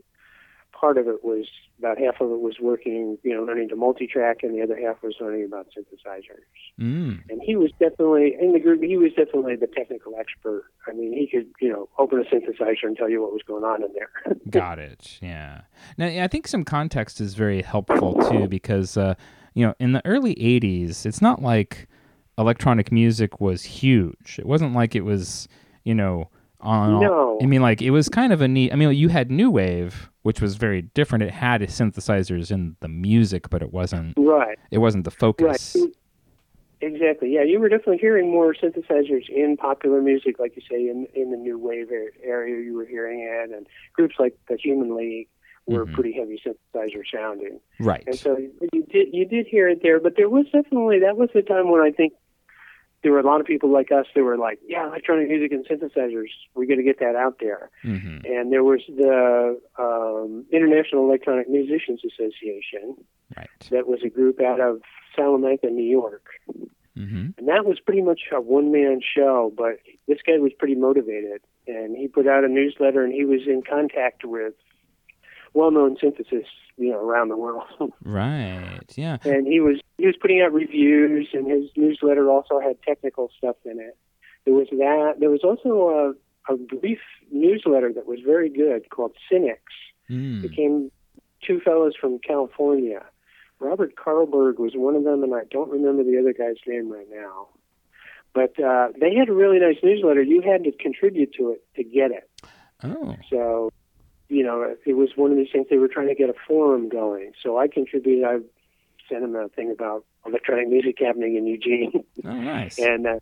[0.78, 1.46] part of it was
[1.78, 5.02] about half of it was working, you know, learning to multi-track, and the other half
[5.02, 6.46] was learning about synthesizers.
[6.80, 7.22] Mm.
[7.28, 8.82] And he was definitely in the group.
[8.82, 10.64] He was definitely the technical expert.
[10.86, 13.64] I mean, he could, you know, open a synthesizer and tell you what was going
[13.64, 14.36] on in there.
[14.50, 15.18] Got it.
[15.20, 15.62] Yeah.
[15.98, 19.14] Now, I think some context is very helpful too, because uh,
[19.54, 21.88] you know, in the early '80s, it's not like
[22.38, 24.36] electronic music was huge.
[24.38, 25.48] It wasn't like it was,
[25.84, 26.28] you know,
[26.66, 27.00] on.
[27.00, 27.38] No.
[27.42, 28.72] I mean, like it was kind of a neat.
[28.72, 31.22] I mean, you had new wave, which was very different.
[31.24, 34.14] It had synthesizers in the music, but it wasn't.
[34.18, 34.58] right.
[34.70, 35.76] It wasn't the focus.
[35.78, 35.92] Right.
[36.82, 37.32] Exactly.
[37.32, 41.30] Yeah, you were definitely hearing more synthesizers in popular music, like you say, in in
[41.30, 41.88] the new wave
[42.22, 45.28] area you were hearing it, and groups like the Human League
[45.66, 45.94] were Mhm.
[45.94, 47.60] pretty heavy synthesizer sounding.
[47.80, 48.04] Right.
[48.06, 51.30] And so you did you did hear it there, but there was definitely that was
[51.32, 52.12] the time when I think
[53.06, 55.64] there were a lot of people like us that were like, yeah, electronic music and
[55.64, 57.70] synthesizers, we're going to get that out there.
[57.82, 62.96] hmm And there was the um, International Electronic Musicians Association,
[63.36, 63.48] Right.
[63.70, 64.80] that was a group out of
[65.14, 66.24] Salamanca, New York,
[66.96, 69.52] hmm and that was pretty much a one man show.
[69.56, 69.74] But
[70.08, 73.62] this guy was pretty motivated, and he put out a newsletter, and he was in
[73.62, 74.54] contact with
[75.56, 77.64] well known synthesists, you know, around the world.
[78.04, 78.84] Right.
[78.94, 79.16] Yeah.
[79.24, 83.56] and he was he was putting out reviews, and his newsletter also had technical stuff
[83.64, 83.96] in it.
[84.44, 85.14] There was that.
[85.18, 86.14] There was also
[86.48, 87.00] a, a brief
[87.32, 89.72] newsletter that was very good called Cynics.
[90.10, 90.44] Mm.
[90.44, 90.92] It came
[91.44, 93.04] two fellows from California.
[93.58, 97.08] Robert Karlberg was one of them, and I don't remember the other guy's name right
[97.10, 97.48] now.
[98.34, 100.22] But uh, they had a really nice newsletter.
[100.22, 102.28] You had to contribute to it to get it.
[102.84, 103.16] Oh.
[103.30, 103.70] So,
[104.28, 106.88] you know, it was one of these things they were trying to get a forum
[106.88, 107.32] going.
[107.42, 108.24] So I contributed.
[108.24, 108.38] I
[109.08, 112.78] sent them a thing about electronic music happening in Eugene, Oh, nice.
[112.80, 113.18] and uh,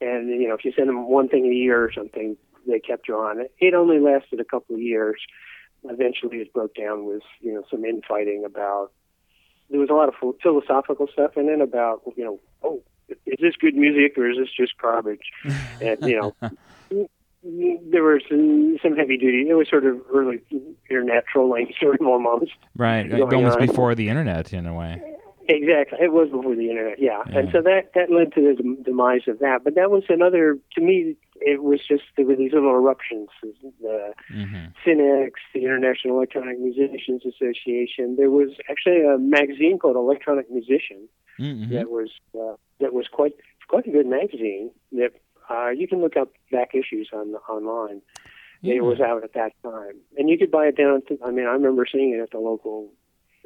[0.00, 2.36] and you know, if you send them one thing a year or something,
[2.66, 3.44] they kept you on.
[3.58, 5.20] It only lasted a couple of years.
[5.84, 8.92] Eventually, it broke down with you know some infighting about.
[9.70, 13.38] There was a lot of ph- philosophical stuff in it about you know, oh, is
[13.40, 15.30] this good music or is this just garbage?
[15.80, 16.50] and you know,
[17.44, 19.46] there was some, some heavy duty.
[19.48, 20.40] It was sort of early
[20.90, 22.52] internet trolling, sort of almost.
[22.76, 23.10] right.
[23.12, 23.66] Almost on.
[23.66, 25.02] before the internet, in a way.
[25.46, 27.22] Exactly, it was before the internet, yeah.
[27.26, 29.62] And so that that led to the dem- demise of that.
[29.62, 30.56] But that was another.
[30.74, 33.28] To me, it was just there were these little eruptions.
[33.42, 38.16] The hmm Cynics, the International Electronic Musicians Association.
[38.16, 43.34] There was actually a magazine called Electronic Musician hmm that was uh, that was quite
[43.68, 44.70] quite a good magazine.
[44.92, 45.12] That
[45.50, 48.02] uh, you can look up back issues on online.
[48.62, 48.76] Yeah.
[48.76, 51.02] It was out at that time, and you could buy it down.
[51.08, 52.90] To, I mean, I remember seeing it at the local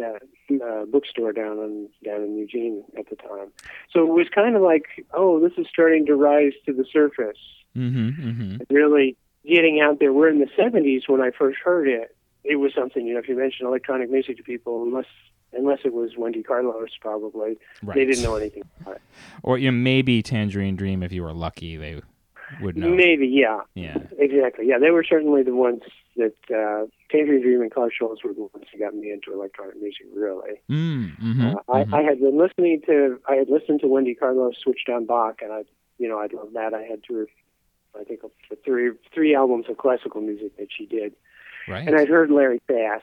[0.00, 0.18] uh,
[0.64, 3.50] uh, bookstore down in down in Eugene at the time.
[3.92, 7.38] So it was kind of like, oh, this is starting to rise to the surface.
[7.74, 10.12] hmm hmm Really getting out there.
[10.12, 12.14] We're in the '70s when I first heard it.
[12.44, 15.06] It was something, you know, if you mention electronic music to people, unless
[15.52, 17.94] unless it was Wendy Carlos, probably Right.
[17.96, 19.02] they didn't know anything about it.
[19.42, 22.00] Or you know, maybe Tangerine Dream, if you were lucky, they
[22.62, 22.88] would know.
[22.88, 23.61] Maybe, yeah.
[23.74, 23.98] Yeah.
[24.18, 24.66] Exactly.
[24.66, 25.82] Yeah, they were certainly the ones
[26.16, 29.80] that uh, Tangerine Dream and Klaus Schulze were the ones that got me into electronic
[29.80, 30.06] music.
[30.14, 34.14] Really, Mm, hmm uh, I, I had been listening to I had listened to Wendy
[34.14, 35.64] Carlos switched on Bach, and I
[35.98, 36.74] you know I love that.
[36.74, 37.26] I had two,
[37.98, 38.20] I think
[38.64, 41.14] three three albums of classical music that she did,
[41.68, 41.87] right.
[41.87, 43.02] and I'd heard Larry Bass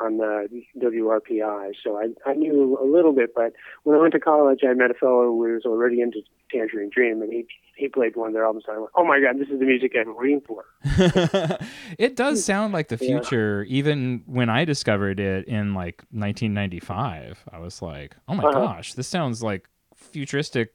[0.00, 3.34] on the WRPI, so I I knew a little bit.
[3.34, 3.52] But
[3.84, 7.22] when I went to college, I met a fellow who was already into Tangerine Dream,
[7.22, 9.48] and he he played one of their albums, and I went, "Oh my God, this
[9.48, 10.64] is the music I've been waiting for."
[11.98, 13.06] it does sound like the Yeah.
[13.20, 13.64] future.
[13.68, 18.60] Even when I discovered it in like 1995, I was like, "Oh my Uh-huh.
[18.60, 20.74] gosh, this sounds like futuristic."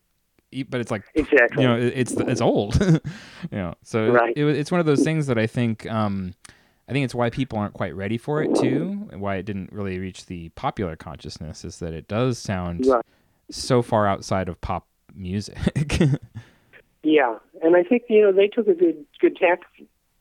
[0.70, 1.62] But it's like Exactly.
[1.62, 2.80] you know, it's it's old.
[2.82, 3.00] you
[3.52, 4.34] know, so Right.
[4.36, 6.34] it, it's one of those things that I think um,
[6.88, 9.72] I think it's why people aren't quite ready for it too, and why it didn't
[9.74, 13.04] really reach the popular consciousness is that it does sound Right.
[13.52, 15.58] so far outside of pop music.
[17.04, 19.62] Yeah, and I think you know they took a good good tack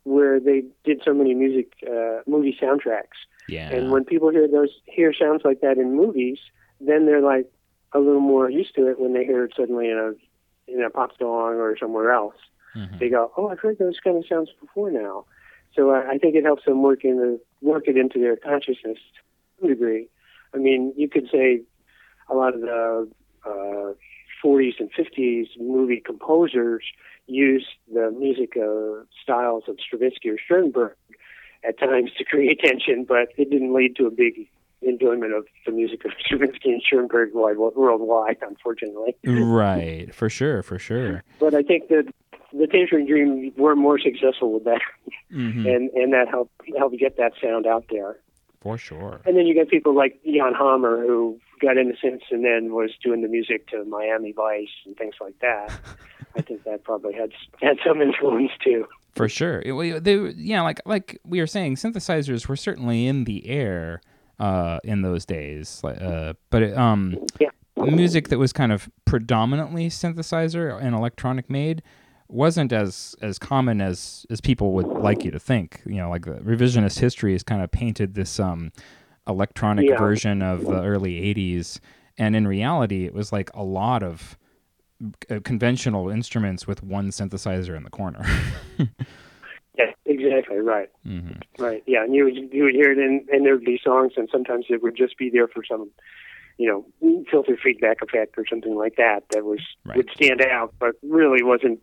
[0.04, 3.70] where they did so many music uh, movie soundtracks, yeah.
[3.72, 6.38] and when people hear those hear sounds like that in movies,
[6.80, 7.50] then they're like
[7.92, 10.90] a little more used to it when they hear it suddenly in a in a
[10.90, 12.36] pop song or somewhere else.
[12.76, 12.98] Mhm.
[13.00, 15.24] They go, "Oh, I've heard those kind of sounds before now."
[15.76, 18.98] So I, I think it helps them work in the work it into their consciousness
[18.98, 20.08] to some degree.
[20.54, 21.60] I mean, you could say
[22.30, 23.08] a lot of the
[23.44, 23.92] uh,
[24.44, 26.82] 40s and 50s movie composers
[27.26, 30.96] used the music uh, styles of Stravinsky or Schoenberg
[31.66, 34.48] at times to create tension, but it didn't lead to a big
[34.82, 39.16] enjoyment of the music of Stravinsky and Schoenberg worldwide, unfortunately.
[39.24, 41.24] right, for sure, for sure.
[41.40, 42.12] But I think that
[42.58, 44.80] the Tangerine Dream were more successful with that,
[45.30, 48.16] hmm and and that helped helped get that sound out there.
[48.62, 49.20] For sure.
[49.24, 52.90] And then you got people like Jan Hammer who got into synths and then was
[53.02, 55.72] doing the music to Miami Vice and things like that.
[56.36, 57.30] I think that probably had
[57.62, 58.86] had some influence too.
[59.14, 59.62] For sure.
[59.64, 64.00] It, they, yeah, like like we were saying, synthesizers were certainly in the air
[64.40, 65.82] uh, in those days.
[65.84, 67.50] Uh, but it, um, Yeah.
[67.76, 71.82] music that was kind of predominantly synthesizer and electronic made
[72.28, 75.80] wasn't as as common as as people would like you to think.
[75.86, 78.72] You know, like the revisionist history has kind of painted this um,
[79.26, 79.98] electronic Yeah.
[79.98, 81.80] version of the early '80s,
[82.18, 84.36] and in reality, it was like a lot of
[85.30, 88.24] uh, conventional instruments with one synthesizer in the corner.
[89.78, 90.88] Yeah, exactly right.
[91.04, 91.82] hmm Right.
[91.86, 94.26] Yeah, and you would you would hear it in and there would be songs and
[94.32, 95.90] sometimes it would just be there for some
[96.58, 99.98] you know, filter feedback effect or something like that that was Right.
[99.98, 101.80] would stand out, but really wasn't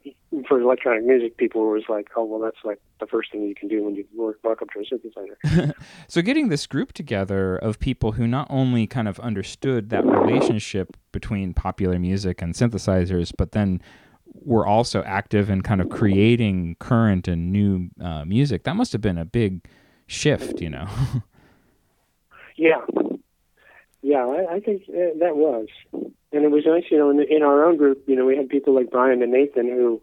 [0.48, 1.38] for electronic music.
[1.38, 4.06] People was like, "Oh, well, that's like the first thing you can do when you
[4.16, 5.74] work, walk up to a synthesizer."
[6.08, 10.98] So getting this group together of people who not only kind of understood that relationship
[11.12, 13.82] between popular music and synthesizers, but then
[14.26, 18.64] were also active in kind of creating current and new uh, music.
[18.64, 19.66] That must have been a big
[20.08, 20.88] shift, you know.
[22.56, 22.82] Yeah,
[24.04, 27.42] yeah, I, I think uh, that was, and it was nice, you know, in, in
[27.42, 30.02] our own group, you know, we had people like Brian and Nathan who,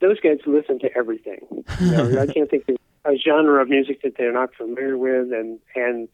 [0.00, 1.64] those guys listen to everything.
[1.80, 5.32] You know, I can't think of a genre of music that they're not familiar with,
[5.32, 6.08] and and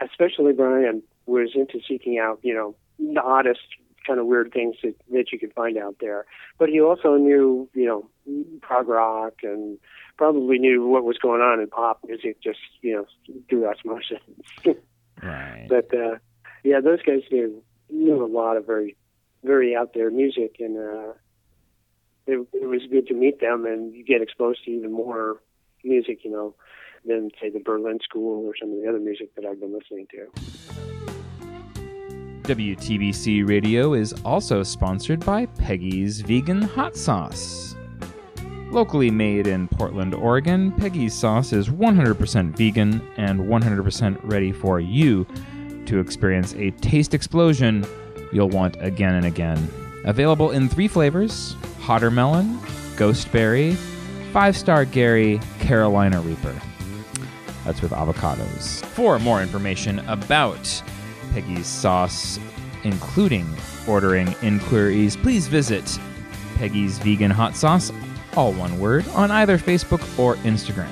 [0.00, 3.60] especially Brian was into seeking out, you know, the oddest
[4.06, 6.26] kind of weird things that that you could find out there.
[6.58, 8.10] But he also knew, you know,
[8.60, 9.78] prog rock and
[10.16, 13.06] probably knew what was going on in pop music just, you know,
[13.48, 14.18] through osmosis.
[15.22, 15.66] right.
[15.68, 16.16] But uh,
[16.64, 18.96] yeah, those guys knew knew a lot of very
[19.44, 21.12] very out there music, and uh,
[22.26, 25.40] it, it was good to meet them, and you get exposed to even more
[25.84, 26.54] music, you know,
[27.04, 30.06] than say the Berlin School or some of the other music that I've been listening
[30.10, 30.28] to.
[32.42, 37.74] WTBC Radio is also sponsored by Peggy's Vegan Hot Sauce.
[38.70, 45.26] Locally made in Portland, Oregon, Peggy's sauce is 100% vegan and 100% ready for you
[45.86, 47.86] to experience a taste explosion
[48.30, 49.68] you'll want again and again.
[50.04, 52.58] Available in three flavors Hotter Melon,
[52.96, 53.72] Ghost Berry,
[54.34, 56.54] Five Star Gary, Carolina Reaper.
[57.64, 58.84] That's with avocados.
[58.84, 60.82] For more information about
[61.32, 62.38] Peggy's sauce,
[62.84, 63.46] including
[63.86, 65.98] ordering inquiries, please visit
[66.56, 67.90] Peggy's Vegan Hot Sauce,
[68.36, 70.88] all one word, on either Facebook or Instagram.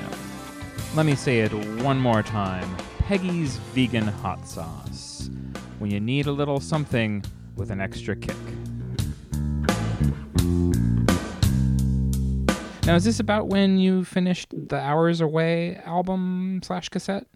[0.94, 5.30] Let me say it one more time Peggy's Vegan Hot Sauce.
[5.78, 7.24] When you need a little something
[7.54, 8.36] with an extra kick.
[12.86, 17.26] Now, is this about when you finished the Hours Away album slash cassette?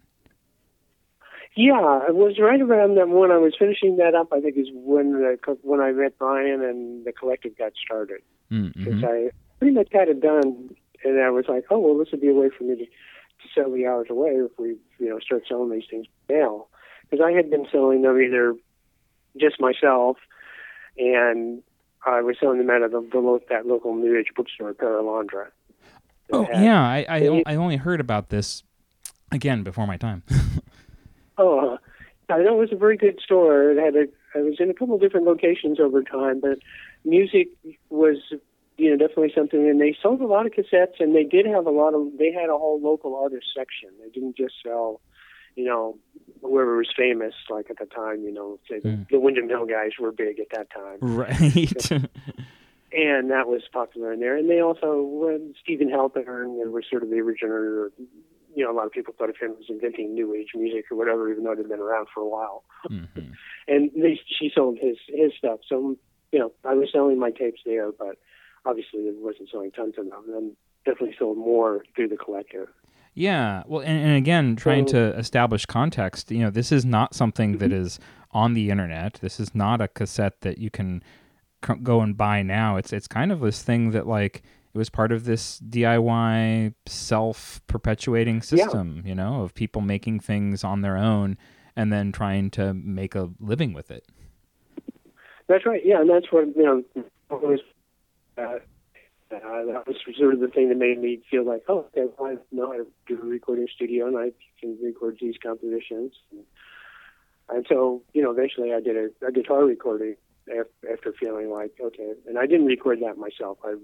[1.57, 4.31] Yeah, it was right around that when I was finishing that up.
[4.31, 8.21] I think is when the, when I met Brian and the collective got started.
[8.49, 9.05] because Mm-hmm.
[9.05, 9.29] I
[9.61, 12.33] pretty much had it done, and I was like, oh well, this would be a
[12.33, 15.69] way for me to, to sell the hours away if we you know start selling
[15.69, 16.65] these things now,
[17.07, 18.55] because I had been selling them either
[19.37, 20.17] just myself,
[20.97, 21.61] and
[22.07, 25.47] I was selling them out of the, the lo- that local New Age bookstore, Paralandra.
[26.33, 26.81] Oh, had- yeah.
[26.81, 27.41] I, I, Yeah.
[27.45, 28.63] I only heard about this
[29.31, 30.23] again before my time.
[31.37, 31.77] Oh, uh,
[32.31, 33.71] I know it was a very good store.
[33.71, 34.05] It had a,
[34.37, 36.59] I was in a couple of different locations over time, but
[37.03, 37.47] music
[37.89, 38.17] was,
[38.81, 39.69] you know, definitely something.
[39.69, 42.17] And they sold a lot of cassettes, and they did have a lot of.
[42.17, 43.89] They had a whole local artist section.
[44.01, 45.01] They didn't just sell,
[45.55, 45.99] you know,
[46.41, 47.35] whoever was famous.
[47.47, 49.07] Like at the time, you know, the, Mm.
[49.09, 51.91] the Windham Hill guys were big at that time, right.
[52.91, 54.35] and that was popular in there.
[54.35, 57.91] And they also uh, Steven Halpern was sort of the originator.
[58.55, 60.97] You know, a lot of people thought of him as inventing new age music or
[60.97, 62.63] whatever, even though it had been around for a while.
[62.87, 63.05] hmm
[63.67, 65.59] and they, she sold his his stuff.
[65.69, 65.95] So
[66.31, 68.15] you know, I was selling my tapes there, but
[68.65, 70.23] obviously it wasn't selling tons of them.
[70.27, 70.55] And
[70.85, 72.67] definitely sold more through the collective.
[73.13, 73.63] Yeah.
[73.67, 77.57] Well, and, and again, trying So- to establish context, you know, this is not something
[77.57, 77.81] that mm-hmm.
[77.81, 77.99] is
[78.31, 79.19] on the internet.
[79.21, 81.03] This is not a cassette that you can
[81.65, 82.77] c- go and buy now.
[82.77, 84.43] It's it's kind of this thing that like
[84.73, 90.79] it was part of this DIY self-perpetuating system, you know, of people making things on
[90.79, 91.37] their own
[91.75, 94.07] and then trying to make a living with it.
[95.47, 95.81] That's right.
[95.83, 97.57] Yeah, and that's what you know.
[98.37, 98.59] Uh,
[99.33, 102.31] uh, that was sort of the thing that made me feel like, oh, okay, well,
[102.31, 106.13] I know how to do a recording studio, and I can record these compositions.
[106.31, 106.43] And,
[107.49, 110.15] and so, you know, eventually I did a, a guitar recording
[110.91, 113.57] after feeling like, okay, and I didn't record that myself.
[113.63, 113.75] I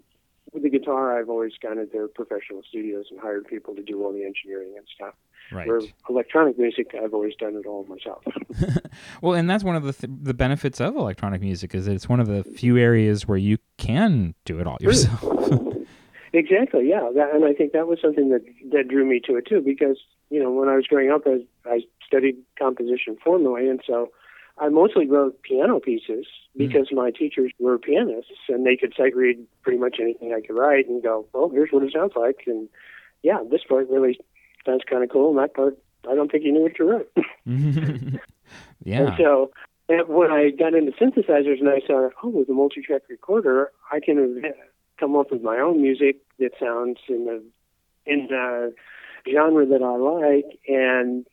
[0.54, 4.04] with the guitar, I've always gone into their professional studios and hired people to do
[4.04, 5.14] all the engineering and stuff.
[5.52, 5.68] Right.
[5.68, 8.24] Where electronic music, I've always done it all myself.
[9.22, 12.10] Well, and that's one of the th- the benefits of electronic music is that it's
[12.10, 15.24] one of the few areas where you can do it all yourself.
[16.34, 19.48] Exactly, yeah, that, and I think that was something that that drew me to it
[19.48, 19.98] too, because
[20.30, 24.12] you know when I was growing up, I, I studied composition formally, and so
[24.60, 26.58] I mostly wrote piano pieces hmm.
[26.58, 30.56] because my teachers were pianists, and they could sight read pretty much anything I could
[30.56, 32.70] write and go, "Well, here's what it sounds like," and
[33.24, 34.20] yeah, this part really
[34.66, 35.78] sounds kind of cool, and that part
[36.10, 37.12] I don't think you knew what you wrote.
[38.84, 39.08] yeah.
[39.08, 39.52] And so
[39.90, 44.00] and when I got into synthesizers and I saw, oh, with a multi-track recorder, I
[44.00, 44.42] can
[45.00, 47.44] come up with my own music that sounds in the
[48.06, 48.74] in the
[49.30, 51.26] genre that I like, and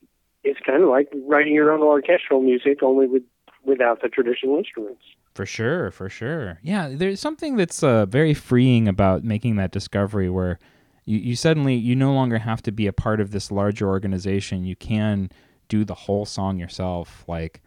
[0.45, 3.23] it's kind of like writing your own orchestral music, only with
[3.65, 5.03] without the traditional instruments.
[5.35, 6.61] For sure, for sure.
[6.63, 10.59] Yeah, there's something that's uh, very freeing about making that discovery where
[11.07, 14.65] you, you suddenly you no longer have to be a part of this larger organization.
[14.65, 15.31] You can
[15.69, 17.25] do the whole song yourself.
[17.27, 17.63] Like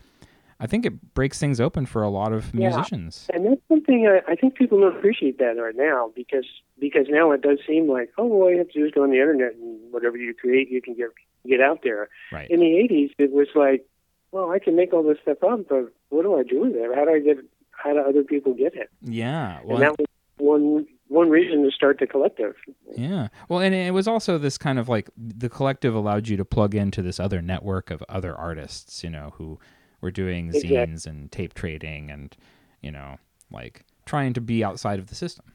[0.59, 2.69] I think it breaks things open for a lot of Yeah.
[2.69, 3.27] musicians.
[3.33, 6.45] And that's something I, I think people don't appreciate that right now because
[6.79, 9.11] because now it does seem like oh all you have to do is go on
[9.11, 11.09] the internet and whatever you create you can get
[11.45, 12.09] get out there.
[12.31, 12.49] Right.
[12.49, 13.85] In the '80s, it was like,
[14.31, 16.89] well, I can make all this stuff up, but what do I do with it?
[16.95, 17.37] How do I get?
[17.71, 18.89] How do other people get it?
[19.01, 19.59] Yeah.
[19.63, 22.55] Well, and that was one one reason to start the collective.
[22.95, 23.27] Yeah.
[23.47, 26.75] Well, and it was also this kind of like the collective allowed you to plug
[26.75, 29.59] into this other network of other artists, you know, who
[30.01, 30.69] were doing Exactly.
[30.77, 32.35] zines and tape trading and,
[32.81, 33.17] you know,
[33.51, 35.45] like trying to be outside of the system.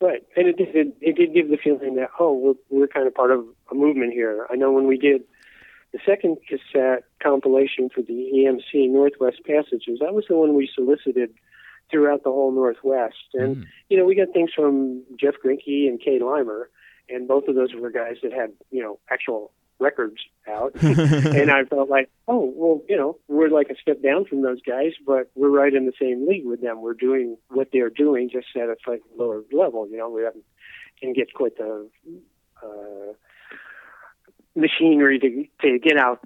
[0.00, 3.14] Right, and it did, it, did give the feeling that oh, we're we're kind of
[3.14, 4.46] part of a movement here.
[4.50, 5.22] I know when we did
[5.92, 11.30] the second cassette compilation for the EMC Northwest Passages, that was the one we solicited
[11.88, 13.64] throughout the whole Northwest, and Mm.
[13.90, 16.18] you know we got things from Jeff Greinke and K.
[16.18, 16.64] Leimer,
[17.08, 20.16] and both of those were guys that had you know actual records
[20.48, 24.42] out, and I felt like oh well you know we're like a step down from
[24.42, 26.80] those guys, but we're right in the same league with them.
[26.80, 29.88] We're doing what they're doing, just at a slightly lower level.
[29.88, 30.44] You know we haven't
[31.00, 31.88] can get quite the
[32.62, 33.12] uh,
[34.54, 36.20] machinery to to get out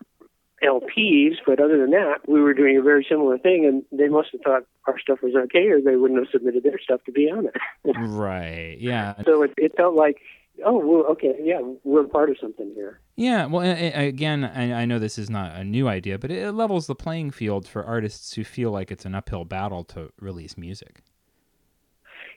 [0.62, 4.30] LPs, but other than that, we were doing a very similar thing, and they must
[4.32, 7.30] have thought our stuff was okay, or they wouldn't have submitted their stuff to be
[7.30, 7.54] on it.
[7.98, 8.76] right.
[8.80, 9.14] Yeah.
[9.26, 10.18] so it, it felt like,
[10.64, 13.00] oh, well, okay, yeah, we're part of something here.
[13.16, 16.86] Yeah, well, again, I, I know this is not a new idea, but it levels
[16.86, 21.02] the playing field for artists who feel like it's an uphill battle to release music.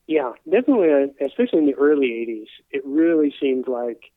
[0.07, 4.11] Yeah, definitely, uh, especially in the early '80s, it really seemed like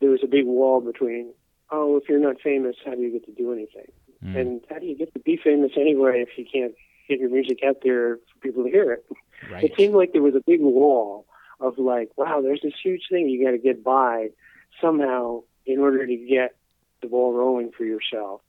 [0.00, 1.32] there was a big wall between,
[1.70, 3.92] oh, if you're not famous, how do you get to do anything?
[4.24, 4.36] Mm.
[4.40, 6.74] And how do you get to be famous anyway if you can't
[7.08, 9.06] get your music out there for people to hear it?
[9.50, 9.64] Right.
[9.64, 11.26] It seemed like there was a big wall
[11.60, 14.28] of like, wow, there's this huge thing you got to get by
[14.80, 16.56] somehow in order to get
[17.02, 18.40] the ball rolling for yourself.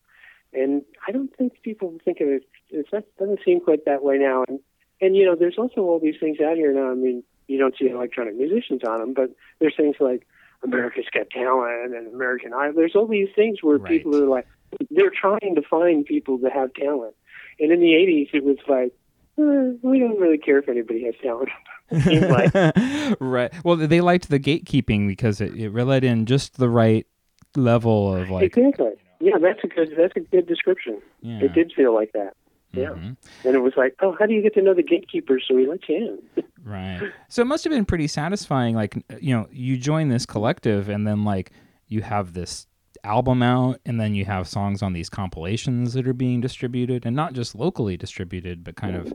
[0.54, 2.44] And I don't think people think of it.
[2.70, 2.86] It
[3.20, 4.44] doesn't seem quite that way now.
[4.48, 4.60] And
[5.00, 6.90] and you know, there's also all these things out here now.
[6.92, 10.26] I mean, you don't see electronic musicians on them, but there's things like
[10.64, 12.74] America's Got Talent and American Idol.
[12.76, 13.90] There's all these things where Right.
[13.90, 14.48] people are like,
[14.90, 17.16] they're trying to find people that have talent.
[17.60, 18.94] And in the '80s, it was like,
[19.38, 21.50] eh, we don't really care if anybody has talent.
[21.92, 23.52] It seemed like right.
[23.64, 27.08] Well, they liked the gatekeeping because it, it let in just the right
[27.56, 28.44] level of like.
[28.58, 28.92] exactly.
[29.20, 29.94] Yeah, that's a good.
[29.98, 31.02] That's a good description.
[31.22, 31.40] Yeah.
[31.44, 32.36] It did feel like that.
[32.74, 32.90] Yeah.
[32.90, 33.18] Mhm.
[33.46, 35.46] And it was like, oh, how do you get to know the gatekeepers?
[35.48, 36.44] so we let you in?
[36.64, 37.02] Right.
[37.30, 38.76] So it must have been pretty satisfying.
[38.76, 41.52] Like, you know, you join this collective and then, like,
[41.88, 42.68] you have this
[43.04, 47.16] album out and then you have songs on these compilations that are being distributed and
[47.16, 49.14] not just locally distributed, but kind of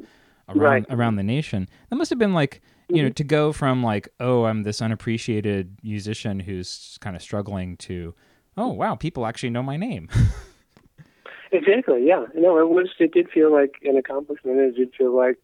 [0.49, 0.85] around, Right.
[0.91, 1.69] around the nation.
[1.91, 5.79] That must have been like, you know, to go from like, oh, I'm this unappreciated
[5.83, 8.15] musician who's kind of struggling to,
[8.57, 10.09] oh, wow, people actually know my name.
[11.55, 12.07] Exactly.
[12.07, 12.25] Yeah.
[12.35, 12.89] No, it was.
[12.99, 14.59] It did feel like an accomplishment.
[14.59, 15.37] It did feel like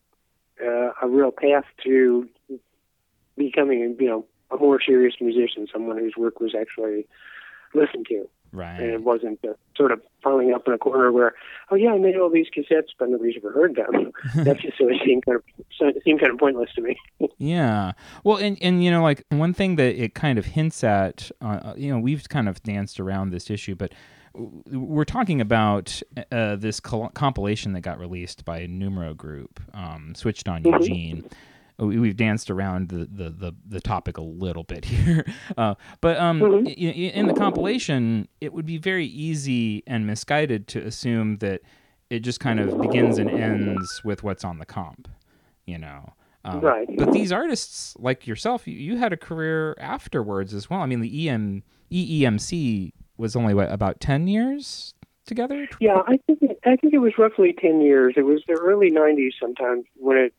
[0.58, 2.26] uh, a real path to
[3.36, 7.06] becoming, you know, a more serious musician, someone whose work was actually
[7.74, 8.80] listened to, and right.
[8.80, 11.34] it wasn't uh, sort of piling up in a corner where,
[11.70, 14.12] oh yeah, I made all these cassettes, but nobody's ever heard them.
[14.44, 15.42] that just sort of seemed kind of
[15.78, 16.96] so- it seemed kind of pointless to me.
[17.38, 17.92] Yeah.
[18.24, 21.74] Well, and and you know, like one thing that it kind of hints at, uh,
[21.76, 23.92] you know, we've kind of danced around this issue, but
[24.34, 26.00] we're talking about
[26.32, 30.80] uh, this col- compilation that got released by Numero Group, um, switched on Mhm.
[30.80, 31.24] Eugene.
[31.78, 35.24] We- We've danced around the, the, the, the topic a little bit here,
[35.56, 36.66] uh, but um, Mhm.
[36.68, 41.60] i- in the compilation, it would be very easy and misguided to assume that
[42.10, 45.08] it just kind of begins and ends with what's on the comp,
[45.66, 46.12] you know.
[46.44, 46.88] Um, Right.
[46.96, 50.80] But these artists, like yourself, you, you had a career afterwards as well.
[50.80, 51.62] I mean, the EM
[51.92, 54.94] EEMC was only what about ten years
[55.26, 55.68] together.
[55.80, 58.14] Yeah, I think it, I think it was roughly ten years.
[58.16, 60.34] It was the early '90s, sometimes when it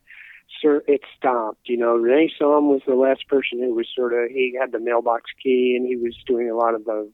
[0.62, 1.68] sir it stopped.
[1.70, 4.80] You know, Renee Somm was the last person who was sort of he had the
[4.80, 7.10] mailbox key and he was doing a lot of the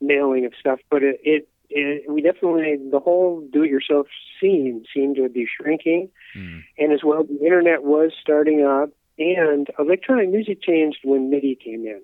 [0.00, 0.80] mailing of stuff.
[0.90, 4.06] But it, it, it we definitely the whole do-it-yourself
[4.40, 6.62] scene seemed to be shrinking, Mm.
[6.78, 8.90] and as well the internet was starting up.
[9.18, 12.02] And electronic music changed when MIDI came in.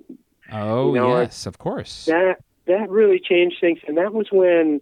[0.51, 2.07] Oh You know, yes, of course.
[2.07, 2.36] that
[2.66, 4.80] that really changed things, and that was when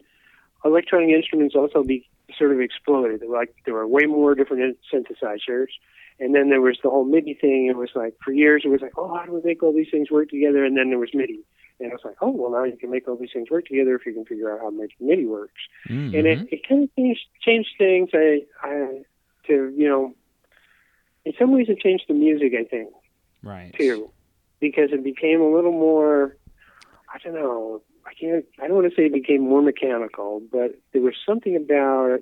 [0.65, 2.09] electronic instruments also be
[2.39, 3.23] sort of exploded.
[3.29, 5.69] Like there were way more different synthesizers,
[6.19, 7.67] and then there was the whole MIDI thing.
[7.67, 9.91] It was like for years it was like, oh, how do we make all these
[9.91, 10.65] things work together?
[10.65, 11.41] And then there was MIDI,
[11.81, 13.95] and I was like, oh, well now you can make all these things work together
[13.95, 15.61] if you can figure out how MIDI MIDI works.
[15.89, 16.19] Mhm.
[16.19, 18.11] And it, it kind of changed changed things.
[18.13, 19.03] I I
[19.47, 20.15] to you know,
[21.25, 22.53] in some ways it changed the music.
[22.59, 22.91] I think
[23.43, 23.75] right.
[23.79, 24.11] too,
[24.61, 26.37] because it became a little more.
[27.25, 27.83] I don't know.
[28.07, 28.45] I can't.
[28.63, 32.21] I don't want to say it became more mechanical, but there was something about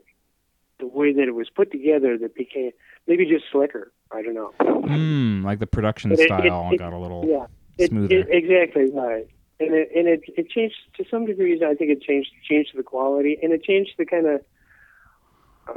[0.81, 2.71] the way that it was put together that became
[3.07, 3.93] maybe just slicker.
[4.13, 4.53] I don't know.
[4.61, 7.47] Mm, like the production But it- it- style it- got a little Yeah,
[7.79, 8.27] it, smoother.
[8.29, 9.27] exactly right.
[9.61, 11.63] And it and it it changed to some degrees.
[11.63, 14.41] I think it changed changed the quality, and it changed the kind of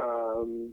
[0.00, 0.70] um,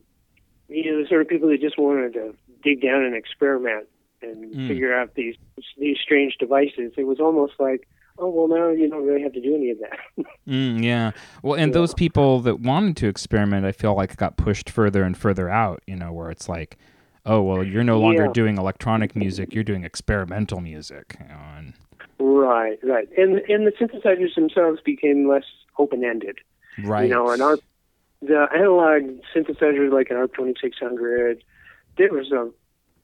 [0.68, 2.34] you know the sort of people that just wanted to
[2.64, 3.88] dig down and experiment
[4.22, 4.68] and Mm.
[4.68, 5.36] figure out these
[5.78, 6.94] these strange devices.
[6.98, 7.88] It was almost like,
[8.20, 10.26] oh well, now you don't really have to do any of that.
[10.48, 11.12] Mm, yeah.
[11.44, 11.74] Well, and Yeah.
[11.80, 15.84] those people that wanted to experiment, I feel like got pushed further and further out,
[15.86, 16.76] you know, where it's like,
[17.24, 18.32] oh, well, you're no longer Yeah.
[18.34, 21.18] doing electronic music, you're doing experimental music.
[21.20, 21.74] You know, and
[22.20, 23.08] right, right.
[23.18, 25.46] And and the synthesizers themselves became less
[25.78, 26.40] open ended.
[26.84, 27.04] right.
[27.04, 27.60] You know, and ARP,
[28.24, 29.04] the analog
[29.36, 31.44] synthesizers like an ARP 2600,
[31.98, 32.50] there was a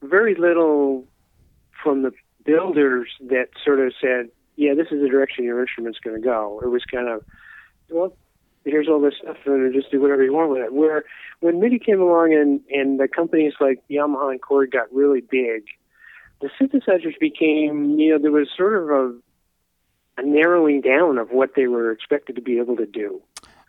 [0.03, 1.05] very little
[1.83, 2.11] from the
[2.43, 6.59] builders that sort of said, yeah, this is the direction your instrument's going to go.
[6.63, 7.23] It was kind of,
[7.89, 8.15] well,
[8.63, 10.73] here's all this stuff and just do whatever you want with it.
[10.73, 11.03] Where
[11.39, 15.65] when MIDI came along and, and the companies like Yamaha and Korg got really big,
[16.41, 21.51] the synthesizers became, you know, there was sort of a, a narrowing down of what
[21.55, 23.21] they were expected to be able to do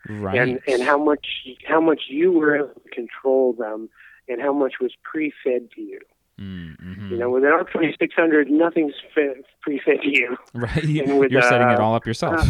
[0.09, 0.37] right.
[0.37, 1.27] and and how much
[1.65, 3.89] how much you were able to control them
[4.27, 5.99] and how much was pre-fed to you.
[6.39, 7.09] Mm, mhm.
[7.11, 10.37] You know, with an ARP 2600, nothing's pre-fed to you.
[10.53, 10.75] right.
[10.83, 12.47] with, you're setting it uh, all up yourself.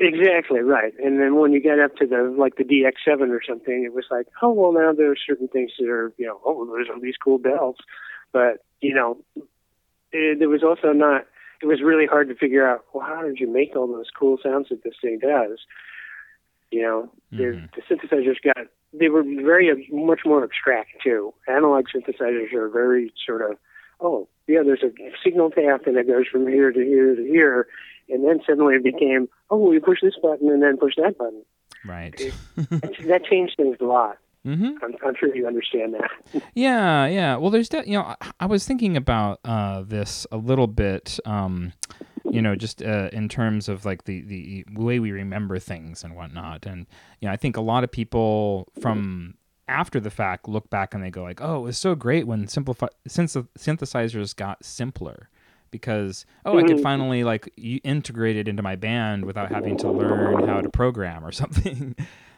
[0.00, 0.92] Exactly right.
[1.02, 4.04] And then when you get up to the like the DX7 or something, it was
[4.10, 7.00] like, oh well, now there are certain things that are you know, oh there's all
[7.00, 7.76] these cool bells,
[8.32, 9.18] but you know,
[10.12, 11.26] it, there was also not.
[11.62, 12.84] It was really hard to figure out.
[12.92, 15.60] Well, how did you make all those cool sounds that this thing does?
[16.70, 17.70] You know, the Mhm.
[17.74, 18.66] the synthesizers got
[18.98, 21.34] they were very much more abstract too.
[21.48, 23.56] Analog synthesizers are very sort of,
[24.00, 24.90] oh yeah, there's a
[25.22, 27.66] signal path and it goes from here to here to here,
[28.08, 31.42] and then suddenly it became, oh, you push this button and then push that button.
[31.84, 32.16] right.
[32.56, 34.18] that changed things a lot.
[34.44, 36.42] hmm I'm, I'm sure you understand that.
[36.54, 37.36] Yeah, yeah.
[37.36, 41.18] Well, there's de- you know, I, I was thinking about uh, this a little bit.
[41.24, 41.72] Um,
[42.30, 46.16] you know, just uh, in terms of like the the way we remember things and
[46.16, 46.86] whatnot, and
[47.20, 49.34] you know, I think a lot of people from
[49.68, 52.46] after the fact look back and they go like, "Oh, it was so great when
[52.48, 55.28] simplify synth- synthesizers got simpler."
[55.70, 56.82] Because oh, I could Mhm.
[56.82, 57.52] finally like
[57.82, 61.96] integrate it into my band without having to learn how to program or something.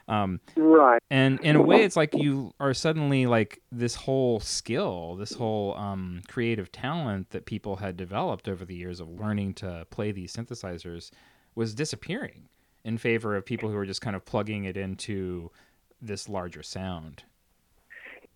[0.08, 1.02] Um, right.
[1.10, 5.76] and in a way it's like you are suddenly like this whole skill this whole
[5.76, 10.32] um, creative talent that people had developed over the years of learning to play these
[10.32, 11.10] synthesizers
[11.54, 12.48] was disappearing
[12.84, 15.50] in favor of people who were just kind of plugging it into
[16.00, 17.24] this larger sound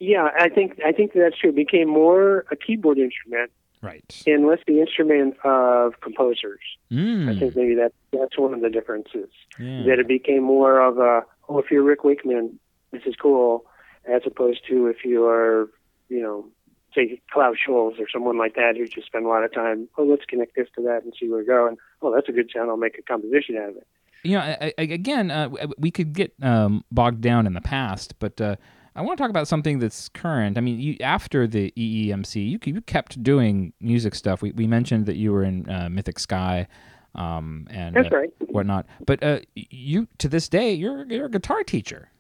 [0.01, 1.51] Yeah, I think I think that's true.
[1.51, 3.51] It became more a keyboard instrument
[3.83, 6.61] right and less the instrument of composers.
[6.93, 6.95] I
[7.39, 9.31] think mm, maybe that that's one of the differences.
[9.59, 9.85] yeah.
[9.85, 12.59] That it became more of a oh, if you're Rick Wakeman,
[12.93, 13.65] this is cool,
[14.05, 15.69] as opposed to if you are,
[16.09, 16.47] you know,
[16.95, 19.89] say Klaus Schulze or someone like that who just spend a lot of time.
[19.97, 21.67] Oh, let's connect this to that and see where we go.
[21.67, 22.71] And oh, that's a good sound.
[22.71, 23.87] I'll make a composition out of it.
[24.23, 28.19] you know, I, I, again, uh, we could get um, bogged down in the past,
[28.19, 28.57] but uh,
[29.01, 30.59] I want to talk about something that's current.
[30.59, 34.43] I mean, you, after the EEMC, you, you kept doing music stuff.
[34.43, 36.69] We, we mentioned that you were in uh, Mythic Sky
[37.15, 38.31] um, and That's uh, right.
[38.51, 42.11] whatnot, but uh, you to this day you're you're a guitar teacher.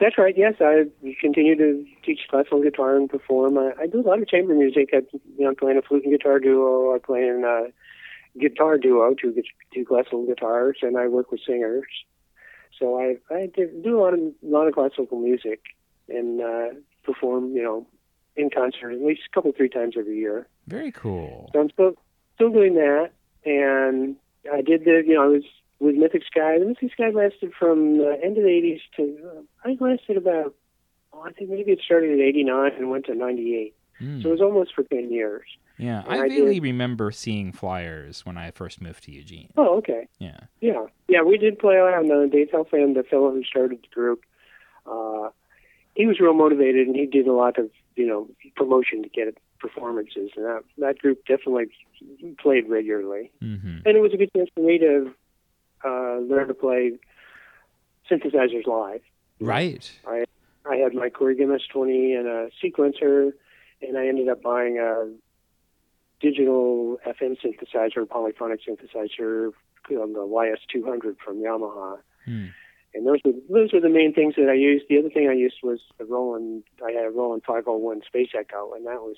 [0.00, 0.34] That's right.
[0.36, 0.86] Yes, I
[1.20, 3.58] continue to teach classical guitar and perform.
[3.58, 4.90] I, I do a lot of chamber music.
[4.92, 6.94] I, you know, I'm playing a flute and guitar duo.
[6.94, 9.34] I play in a guitar duo, two
[9.72, 11.86] two classical guitars, and I work with singers.
[12.84, 15.60] So I I do do a lot of a lot of classical music
[16.08, 16.68] and uh,
[17.02, 17.56] perform.
[17.56, 17.86] You know,
[18.36, 20.46] in concert at least a couple three times every year.
[20.66, 21.48] Very cool.
[21.52, 21.94] So I'm still
[22.34, 23.10] still doing that,
[23.46, 24.16] and
[24.52, 25.44] I did the you know I was
[25.78, 26.58] with Mythic Sky.
[26.58, 30.54] The Mythic Sky lasted from the end of the '80s to uh, I lasted about
[31.14, 33.74] oh, I think maybe it started at '89 and went to '98.
[34.02, 34.22] Mm.
[34.22, 35.46] So it was almost for ten years.
[35.78, 39.50] Yeah, and I I vaguely remember seeing flyers when I first moved to Eugene.
[39.56, 40.06] Oh, okay.
[40.18, 40.38] Yeah.
[40.60, 44.22] Yeah, yeah, we did play on the Dave Helfand, the fellow who started the group.
[44.86, 45.30] Uh,
[45.94, 49.36] he was real motivated, and he did a lot of you know promotion to get
[49.58, 51.66] performances, and that that group definitely
[52.38, 53.30] played regularly.
[53.40, 55.12] hmm And it was a good chance for me to
[55.84, 56.92] uh, learn to play
[58.10, 59.00] synthesizers live.
[60.06, 60.26] Right.
[60.70, 63.32] I had my Korg MS-20 and a sequencer,
[63.82, 65.10] and I ended up buying a
[66.28, 69.52] digital FM synthesizer, polyphonic synthesizer,
[70.02, 71.98] um, the YS200 from Yamaha.
[72.24, 72.46] Hmm.
[72.94, 74.84] And those were those were the main things that I used.
[74.88, 76.62] The other thing I used was the Roland.
[76.86, 79.16] I had a Roland 501 Space Echo, and that was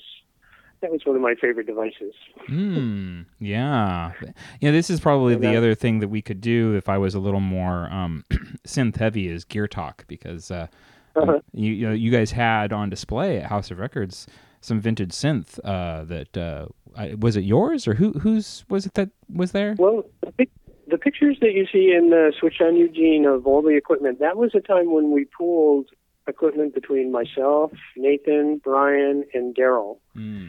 [0.80, 2.14] that was one of my favorite devices.
[2.46, 3.22] Hmm.
[3.38, 4.12] Yeah.
[4.60, 4.70] Yeah.
[4.72, 7.14] This is probably And the that- other thing that we could do if I was
[7.14, 8.24] a little more um,
[8.66, 10.66] synth heavy is gear talk because uh,
[11.14, 11.40] Uh-huh.
[11.52, 14.26] you you, know, you guys had on display at House of Records
[14.60, 18.94] some vintage synth uh, that uh, I, was it yours or who whose was it
[18.94, 19.74] that was there?
[19.78, 20.50] Well, the, pic-
[20.88, 24.36] the pictures that you see in the Switch on Eugene of all the equipment, that
[24.36, 25.88] was a time when we pooled
[26.28, 29.98] equipment between myself, Nathan, Brian, and Daryl.
[30.14, 30.48] Hmm.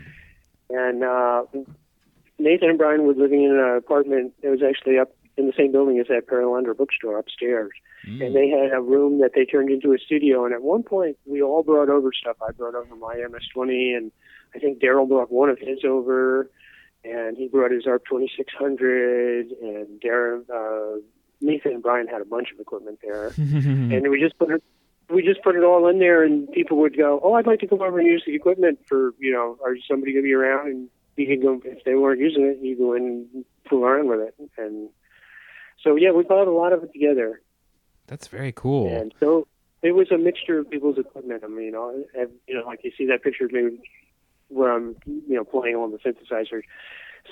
[0.69, 1.43] And uh,
[2.39, 5.71] Nathan and Brian were living in an apartment that was actually up in the same
[5.71, 7.71] building as that Paralander bookstore upstairs.
[8.03, 8.21] Hmm.
[8.21, 10.45] And they had a room that they turned into a studio.
[10.45, 12.37] And at one point, we all brought over stuff.
[12.45, 14.11] I brought over my MS-20, and
[14.55, 16.49] I think Daryl brought one of his over,
[17.03, 20.99] and he brought his ARP 2600, and Darren, uh,
[21.39, 23.27] Nathan and Brian had a bunch of equipment there.
[23.37, 24.63] and we just put it
[25.09, 27.67] we just put it all in there and people would go oh i'd like to
[27.67, 30.67] come over and use the equipment for you know are somebody going to be around
[30.67, 34.07] and you can go if they weren't using it you go in and fool around
[34.07, 34.89] with it and
[35.87, 37.41] so yeah we bought a lot of it together.
[38.07, 38.87] That's very cool.
[38.87, 39.47] and so
[39.81, 41.43] it was a mixture of people's equipment.
[41.43, 43.79] I mean you know, and, you know like you see that picture of me
[44.49, 46.61] where i'm you know playing on the synthesizer.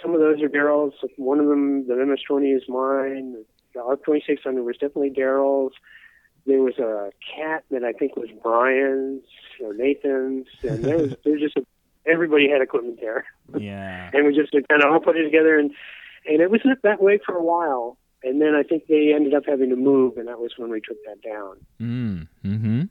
[0.02, 0.94] some of those are daryl's.
[1.18, 3.44] One of them the ms20 is mine.
[3.74, 5.74] The ARP 2600 was definitely daryl's.
[6.46, 9.24] There was a cat that I think was Brian's
[9.62, 11.66] or Nathan's, and there was there was just a,
[12.06, 13.26] everybody had equipment there,
[13.58, 14.12] yeah.
[14.14, 15.72] and we just kind of all put it together, and
[16.28, 19.44] and it was that way for a while, and then I think they ended up
[19.46, 21.58] having to move, and that was when we took that down.
[21.80, 22.82] Mm, hmm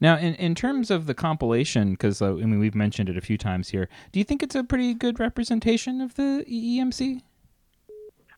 [0.00, 3.20] Now, in, in terms of the compilation, because uh, I mean we've mentioned it a
[3.20, 7.20] few times here, do you think it's a pretty good representation of the EEMC?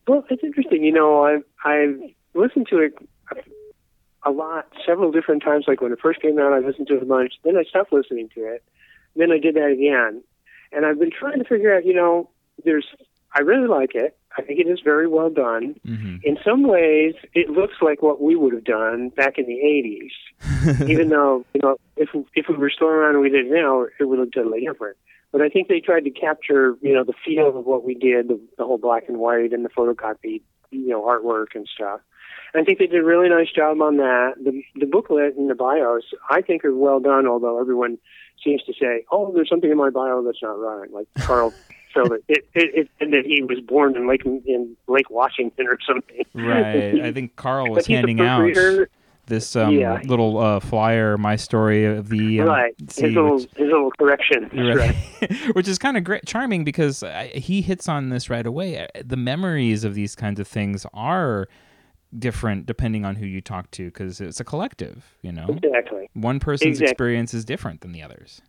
[0.09, 2.01] Well, it's interesting, you know, I've I've
[2.34, 2.95] listened to it
[4.24, 5.64] a lot, several different times.
[5.68, 7.34] Like when it first came out, I listened to it a bunch.
[7.45, 8.64] Then I stopped listening to it.
[9.14, 10.22] Then I did that again,
[10.72, 11.84] and I've been trying to figure out.
[11.84, 12.30] You know,
[12.64, 12.86] there's
[13.35, 14.16] I really like it.
[14.37, 15.74] I think it is very well done.
[15.87, 16.16] Mm-hmm.
[16.22, 20.89] In some ways, it looks like what we would have done back in the '80s.
[20.89, 23.87] Even though you know, if if we were still around and we did it now,
[23.99, 24.97] it would look totally different.
[25.33, 28.28] But I think they tried to capture, you know, the feel of what we did,
[28.28, 32.01] the, the whole black and white and the photocopied, you know, artwork and stuff.
[32.55, 34.35] I think they did a really nice job on that.
[34.43, 37.26] The the booklet and the bios, I think, are well done.
[37.26, 37.99] Although everyone
[38.45, 41.55] seems to say, "Oh, there's something in my bio that's not right." Like Carl
[41.93, 46.24] felt it, it, it, that he was born in Lake in Lake Washington or something.
[46.34, 47.01] Right.
[47.03, 48.88] I think Carl was But he's a handing out
[49.26, 50.01] this um, Yeah.
[50.05, 52.74] little uh, flyer, my story of the um, right.
[52.90, 54.51] see, His little which- his little correction.
[54.53, 54.95] Right.
[55.55, 58.80] which is kind of great, charming because uh, he hits on this right away.
[58.80, 61.47] Uh, The memories of these kinds of things are
[62.18, 65.16] different depending on who you talk to because it's a collective.
[65.22, 66.11] You know, Exactly.
[66.14, 66.90] one person's Exactly.
[66.90, 68.43] experience is different than the others.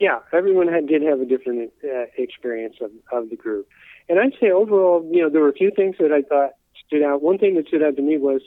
[0.00, 3.68] Yeah, everyone had, did have a different uh, experience of, of the group.
[4.08, 6.52] And I'd say overall, you know, there were a few things that I thought
[6.86, 7.22] stood out.
[7.22, 8.40] One thing that stood out to me was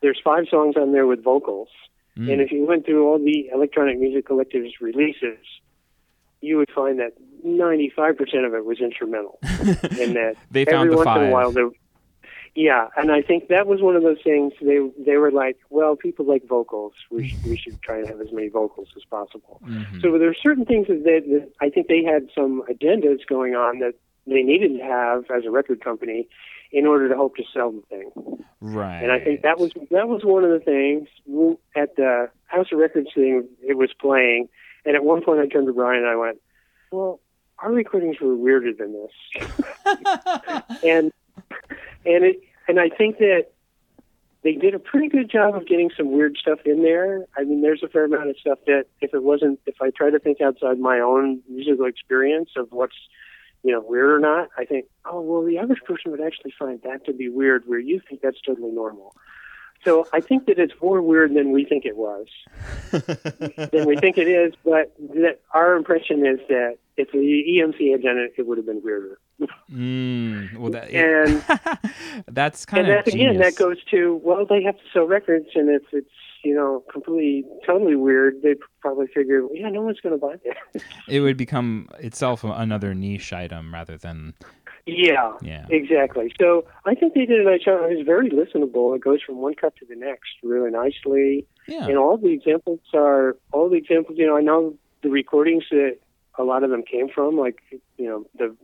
[0.00, 1.68] there's five songs on there with vocals.
[2.18, 2.32] Mm.
[2.32, 5.38] And if you went through all the Electronic Music Collective's releases,
[6.40, 7.12] you would find that
[7.46, 9.38] 95% of it was instrumental.
[9.42, 11.68] and that They found every the once in a while there
[12.54, 14.52] yeah, and I think that was one of those things.
[14.60, 16.92] They they were like, well, people like vocals.
[17.10, 19.60] We should, we should try to have as many vocals as possible.
[19.64, 20.00] Mhm.
[20.00, 23.54] So there are certain things that, they, that I think they had some agendas going
[23.54, 23.94] on that
[24.26, 26.28] they needed to have as a record company
[26.72, 28.10] in order to hope to sell the thing.
[28.60, 29.02] Right.
[29.02, 31.08] And I think that was that was one of the things
[31.76, 33.48] at the House of Records thing.
[33.62, 34.48] It was playing,
[34.84, 36.38] and at one point I turned to Brian and I went,
[36.90, 37.20] "Well,
[37.60, 39.48] our recordings were weirder than this,"
[40.84, 41.12] and
[42.04, 43.46] and it and I think that
[44.42, 47.26] they did a pretty good job of getting some weird stuff in there.
[47.36, 50.10] I mean, there's a fair amount of stuff that if it wasn't, if I try
[50.10, 52.96] to think outside my own musical experience of what's,
[53.62, 56.80] you know, weird or not, I think, oh, well, the average person would actually find
[56.82, 59.14] that to be weird where you think that's totally normal.
[59.84, 62.26] So I think that it's more weird than we think it was,
[62.90, 64.54] than we think it is.
[64.64, 68.66] But that our impression is that if the EMC had done it, it would have
[68.66, 69.18] been weirder.
[69.72, 71.42] Mm, well, that, And
[72.28, 75.06] that's kind of and of that again, that goes to well, they have to sell
[75.06, 76.10] records, and if it's
[76.44, 80.82] you know completely totally weird, they probably figure, yeah, no one's going to buy that.
[81.08, 84.34] It would become itself another niche item rather than
[84.86, 85.66] yeah, Yeah.
[85.70, 86.32] exactly.
[86.40, 87.90] So I think they did a nice job.
[87.90, 88.96] It was very listenable.
[88.96, 91.46] It goes from one cut to the next really nicely.
[91.68, 91.86] yeah.
[91.86, 94.18] And all the examples are all the examples.
[94.18, 95.98] You know, I know the recordings that
[96.40, 97.60] a lot of them came from, like
[97.96, 98.56] you know the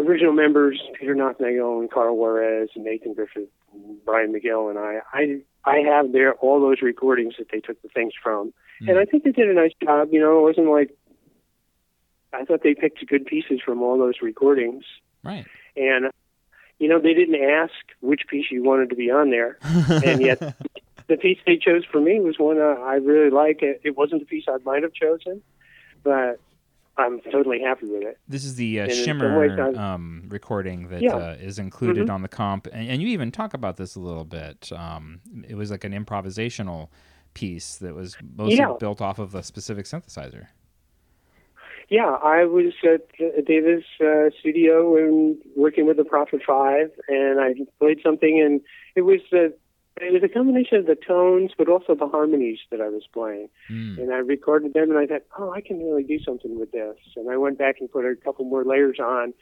[0.00, 5.00] original members, Peter Nothnagel and Carl Juarez and Nathan Griffith, and Brian McGill, and I.
[5.12, 9.04] I I have there all those recordings that they took the things from, and I
[9.04, 10.08] think they did a nice job.
[10.12, 10.96] You know, it wasn't like
[12.32, 14.84] I thought they picked good pieces from all those recordings,
[15.24, 15.46] right.
[15.76, 16.10] and
[16.78, 20.38] you know they didn't ask which piece you wanted to be on there, and yet
[21.06, 23.62] the piece they chose for me was one uh, I really like.
[23.62, 25.42] It, it wasn't the piece I might have chosen,
[26.02, 26.40] but
[26.98, 28.18] I'm totally happy with it.
[28.28, 31.16] This is the uh, And in some Shimmer um, recording that Yeah.
[31.16, 32.14] uh, is included Mhm.
[32.14, 34.70] on the comp, and, and you even talk about this a little bit.
[34.72, 36.88] Um, it was like an improvisational
[37.34, 38.72] piece that was mostly Yeah.
[38.80, 40.48] built off of a specific synthesizer.
[41.88, 43.08] Yeah, I was at
[43.46, 48.60] Davis uh, studio and working with the Prophet Five, and I played something, and
[48.94, 49.48] it was uh,
[50.02, 53.48] it was a combination of the tones, but also the harmonies that I was playing.
[53.70, 53.98] Mm.
[53.98, 56.96] And I recorded them, and I thought, oh, I can really do something with this.
[57.16, 59.34] And I went back and put a couple more layers on,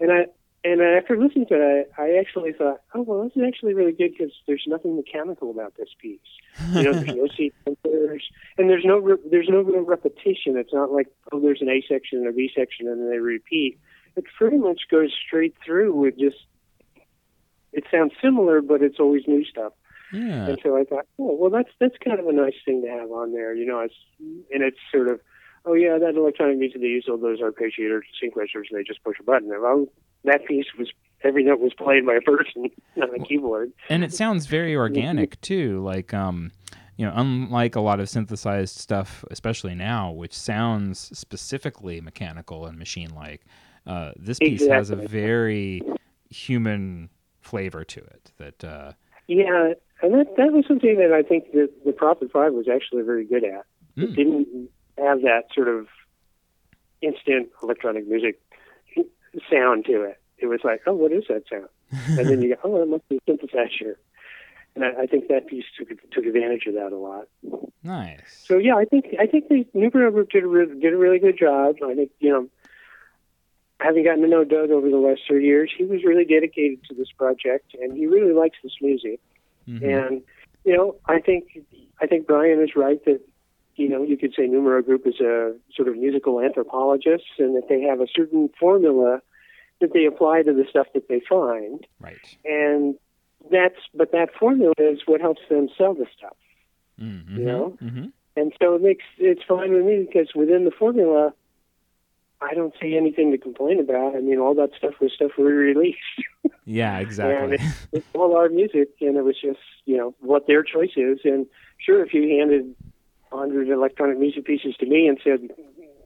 [0.00, 0.26] and I
[0.64, 3.92] and after listening to it, I, I actually thought, oh, well, this is actually really
[3.92, 6.20] good because there's nothing mechanical about this piece.
[6.72, 8.20] You know, there's no sequencers,
[8.56, 10.56] and there's no re- there's no real repetition.
[10.56, 13.18] It's not like oh, there's an A section and a B section, and then they
[13.18, 13.78] repeat.
[14.16, 16.36] It pretty much goes straight through with just.
[17.72, 19.72] It sounds similar, but it's always new stuff.
[20.12, 20.46] Yeah.
[20.48, 23.10] And so I thought, oh, well, that's that's kind of a nice thing to have
[23.10, 23.80] on there, you know.
[23.80, 25.20] It's and it's sort of,
[25.64, 29.16] oh yeah, that electronic music they use all those arpeggiators, sequencers, and they just push
[29.20, 29.50] a button.
[29.50, 29.86] And, well,
[30.24, 30.90] that piece was
[31.22, 32.70] every note was played by a person
[33.02, 33.72] on a keyboard.
[33.88, 36.52] and it sounds very organic too like um
[36.96, 42.78] you know unlike a lot of synthesized stuff especially now which sounds specifically mechanical and
[42.78, 43.42] machine like
[43.86, 45.82] uh, this piece has a very
[46.30, 48.92] human flavor to it that uh
[49.26, 49.72] Yeah,
[50.04, 53.24] and that that was something that I think that the Prophet Five was actually very
[53.24, 53.64] good at.
[53.96, 54.14] It Mm.
[54.16, 55.86] didn't have that sort of
[57.00, 58.40] instant electronic music
[59.50, 60.18] sound to it.
[60.38, 61.68] It was like, oh, what is that sound?
[62.18, 63.94] and then you go, oh, it must be a synthesizer.
[64.74, 67.28] And I, I think that piece took took advantage of that a lot.
[67.82, 70.96] nice So yeah, I think I think the Numero Group did a re- did a
[70.96, 71.76] really good job.
[71.84, 72.48] I think you know,
[73.78, 76.94] having gotten to know Doug over the last three years, he was really dedicated to
[76.94, 79.20] this project, and he really likes this music.
[79.68, 79.82] Mhm.
[79.82, 80.22] And
[80.64, 81.64] you know, I think
[82.00, 83.20] I think Brian is right that
[83.76, 87.68] you know you could say Numero Group is a sort of musical anthropologist, and that
[87.68, 89.20] they have a certain formula
[89.80, 92.94] that they apply to the stuff that they find, right and
[93.50, 96.36] that's but that formula is what helps them sell the stuff.
[97.00, 97.38] mm-hmm.
[97.38, 97.76] You know?
[97.80, 98.06] hmm
[98.36, 101.34] And so it makes it's fine with me because within the formula,
[102.40, 104.16] I don't see anything to complain about.
[104.16, 105.98] I mean, all that stuff was stuff we released.
[106.64, 110.46] yeah exactly And it's, it's all our music, and it was just you know what
[110.46, 111.20] their choice is.
[111.24, 111.46] And
[111.78, 112.74] sure, if you handed
[113.32, 115.40] hundred electronic music pieces to me and said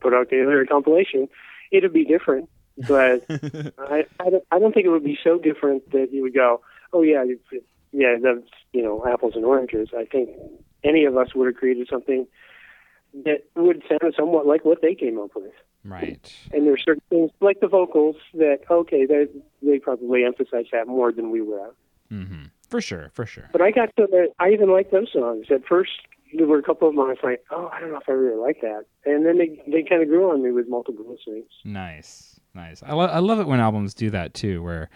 [0.01, 1.27] put out the other compilation,
[1.71, 2.49] it'd be different.
[2.87, 3.25] But
[3.77, 6.61] I I don't, I don't think it would be so different that you would go,
[6.93, 7.23] oh yeah,
[7.91, 9.89] yeah, that's you know apples and oranges.
[9.97, 10.29] I think
[10.83, 12.27] any of us would have created something
[13.25, 15.51] that would sound somewhat like what they came up with.
[15.83, 19.27] Right And there's certain things like the vocals that okay, they
[19.61, 21.73] they probably emphasize that more than we would have.
[22.09, 25.47] hmm for sure for sure But I got to the, I even liked those songs.
[25.49, 25.91] At first,
[26.37, 28.11] there were a couple of them I was like, oh, I don't know if I
[28.11, 28.83] really like that.
[29.05, 31.49] And then they they kind of grew on me with multiple listenings.
[31.65, 32.83] Nice, nice.
[32.83, 34.89] I, lo- I love it when albums do that too, where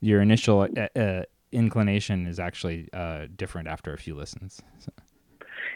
[0.00, 1.22] your initial uh, uh,
[1.52, 4.62] inclination is actually uh, different after a few listens.
[4.78, 4.90] So,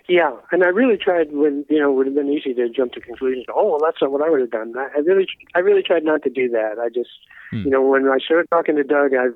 [0.09, 2.92] Yeah, and I really tried when you know it would have been easy to jump
[2.94, 3.46] to conclusions.
[3.55, 4.74] Oh, well, that's not what I would have done.
[4.76, 6.78] I I really, I really tried not to do that.
[6.80, 7.11] I just,
[7.50, 7.62] Hmm.
[7.64, 9.26] you know, when I started talking to Doug, I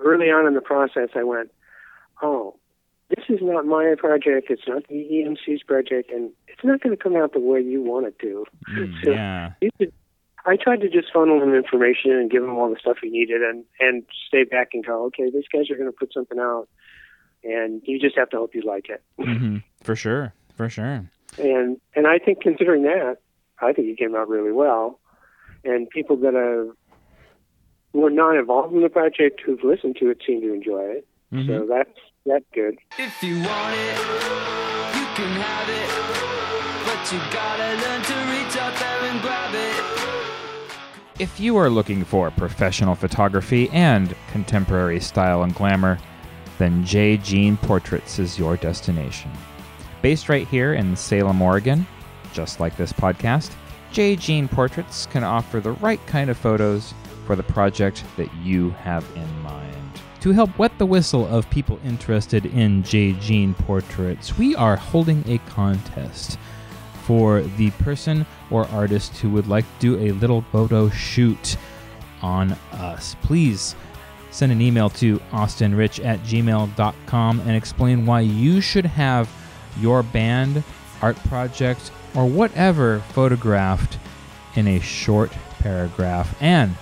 [0.00, 1.50] early on in the process, I went,
[2.22, 2.56] oh,
[3.08, 4.50] this is not my project.
[4.50, 7.82] It's not the EMC's project, and it's not going to come out the way you
[7.82, 8.44] want it to.
[8.70, 9.52] mm, So yeah,
[10.44, 13.42] I tried to just funnel him information and give him all the stuff he needed,
[13.42, 16.68] and and stay back and go, okay, these guys are going to put something out
[17.44, 19.02] and you just have to hope you like it.
[19.18, 20.32] hmm For sure.
[20.56, 21.08] For sure.
[21.38, 23.18] And and I think considering that,
[23.60, 24.98] I think it came out really well.
[25.64, 26.68] And people that are
[27.92, 31.08] were not involved in the project who've listened to it seem to enjoy it.
[31.32, 31.48] Mm-hmm.
[31.48, 32.78] So that's that's good.
[32.98, 33.98] If you want it,
[34.96, 35.90] you can have it.
[36.84, 40.12] But you gotta learn to reach out there and grab it.
[41.18, 45.98] If you are looking for professional photography and contemporary style and glamour,
[46.58, 47.16] then J.
[47.16, 49.30] Jean Portraits is your destination.
[50.00, 51.86] Based right here in Salem, Oregon,
[52.32, 53.52] just like this podcast,
[53.92, 54.16] J.
[54.16, 56.94] Jean Portraits can offer the right kind of photos
[57.26, 59.76] for the project that you have in mind.
[60.20, 63.12] To help wet the whistle of people interested in J.
[63.14, 66.38] Jean Portraits, we are holding a contest
[67.04, 71.56] for the person or artist who would like to do a little photo shoot
[72.22, 73.16] on us.
[73.22, 73.74] Please
[74.32, 79.30] send an email to austinrich at gmail.com and explain why you should have
[79.78, 80.64] your band,
[81.00, 83.98] art project, or whatever photographed
[84.56, 85.30] in a short
[85.60, 86.34] paragraph.
[86.40, 86.74] And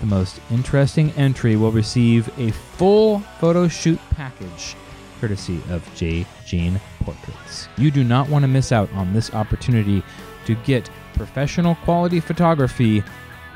[0.00, 4.74] the most interesting entry will receive a full photo shoot package
[5.20, 6.26] courtesy of J.
[6.44, 7.68] Jean Portraits.
[7.78, 10.02] You do not want to miss out on this opportunity
[10.44, 13.02] to get professional quality photography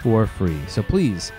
[0.03, 0.59] for free.
[0.69, 1.33] So please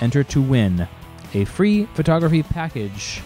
[0.00, 0.86] enter to win
[1.34, 3.22] a free photography package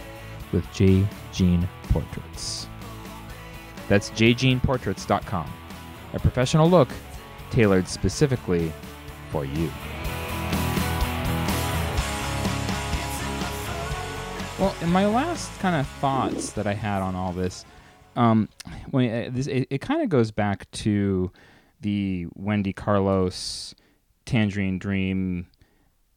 [0.53, 1.07] with J.
[1.33, 2.69] Jean Portraits.
[3.89, 5.53] That's jjeanportraits.com.
[6.15, 6.89] A professional look
[7.51, 8.73] tailored specifically
[9.31, 9.71] for you.
[14.59, 17.65] Well, in my last kind of thoughts that I had on all this,
[18.15, 18.49] um,
[18.91, 21.33] when uh, this, it, it kind of goes back to
[21.81, 23.75] the Wendy Carlos
[24.25, 25.47] Tangerine Dream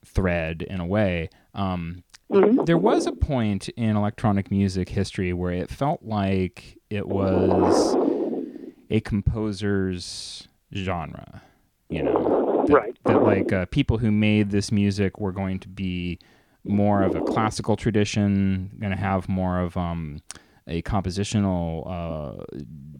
[0.05, 1.29] thread in a way.
[1.55, 7.95] Um, There was a point in electronic music history where it felt like it was
[8.89, 11.41] a composer's genre,
[11.89, 12.97] you know, that, Right.
[13.05, 16.19] That like uh, people who made this music were going to be
[16.63, 20.21] more of a classical tradition, going to have more of um,
[20.67, 22.43] a compositional uh,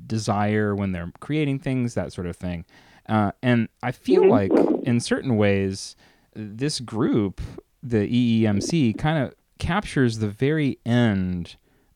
[0.06, 2.64] desire when they're creating things, that sort of thing.
[3.10, 4.52] Uh, and I feel like,
[4.84, 5.96] in certain ways,
[6.36, 7.42] this group,
[7.86, 8.08] the
[8.44, 11.56] EEMC, kind of captures the very end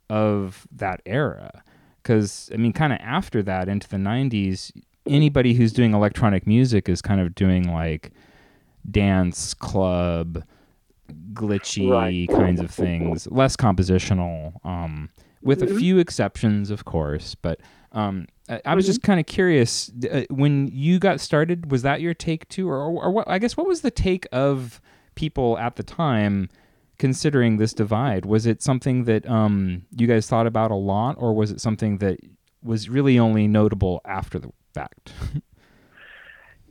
[0.09, 1.63] of that era.
[2.01, 4.71] Because, I mean, kind of after that, into the 90s,
[5.05, 8.11] anybody who's doing electronic music is kind of doing like
[8.89, 10.43] dance club,
[11.33, 12.29] glitchy Right.
[12.29, 15.09] kinds of things, less compositional, um,
[15.41, 17.35] with a few exceptions, of course.
[17.35, 17.59] But
[17.91, 21.71] um, I, I was just kind of curious uh, when you got started.
[21.71, 23.27] Was that your take too, or, or, or what?
[23.27, 24.81] I guess what was the take of
[25.19, 26.49] people at the time?
[26.97, 31.33] Considering this divide, was it something that um, you guys thought about a lot, or
[31.33, 32.19] was it something that
[32.61, 35.13] was really only notable after the fact?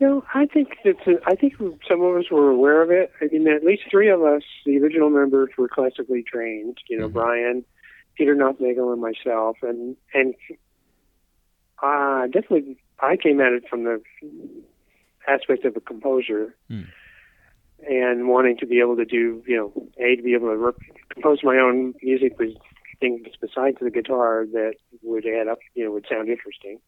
[0.00, 1.00] No, I think it's.
[1.06, 3.10] A, I think some of us were aware of it.
[3.20, 6.78] I mean, at least three of us, the original members, were classically trained.
[6.88, 7.64] You know, Brian,
[8.16, 10.34] Peter Nothnagel, and myself, and and
[11.82, 14.00] uh, definitely I came at it from the
[15.26, 16.54] aspect of a composer.
[16.68, 16.82] Hmm.
[17.86, 20.76] And wanting to be able to do, you know, a to be able to rep-
[21.10, 22.54] compose my own music with
[23.00, 26.80] things besides the guitar that would add up, you know, would sound interesting.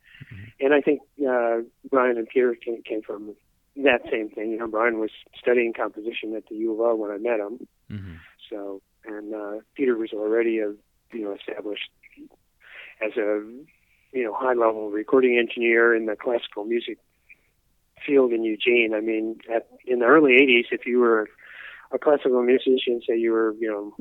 [0.59, 3.35] And I think uh, Brian and Peter came, came from
[3.77, 4.51] that same thing.
[4.51, 7.67] You know, Brian was studying composition at the U of O when I met him.
[7.91, 8.15] Mm-hmm.
[8.51, 10.73] So, and uh, Peter was already a,
[11.13, 11.91] you know, established
[13.01, 13.43] as a,
[14.13, 16.99] you know, high level recording engineer in the classical music
[18.07, 18.93] field in Eugene.
[18.95, 21.29] I mean, at, in the early '80s, if you were
[21.93, 23.97] a classical musician, say you were, you know,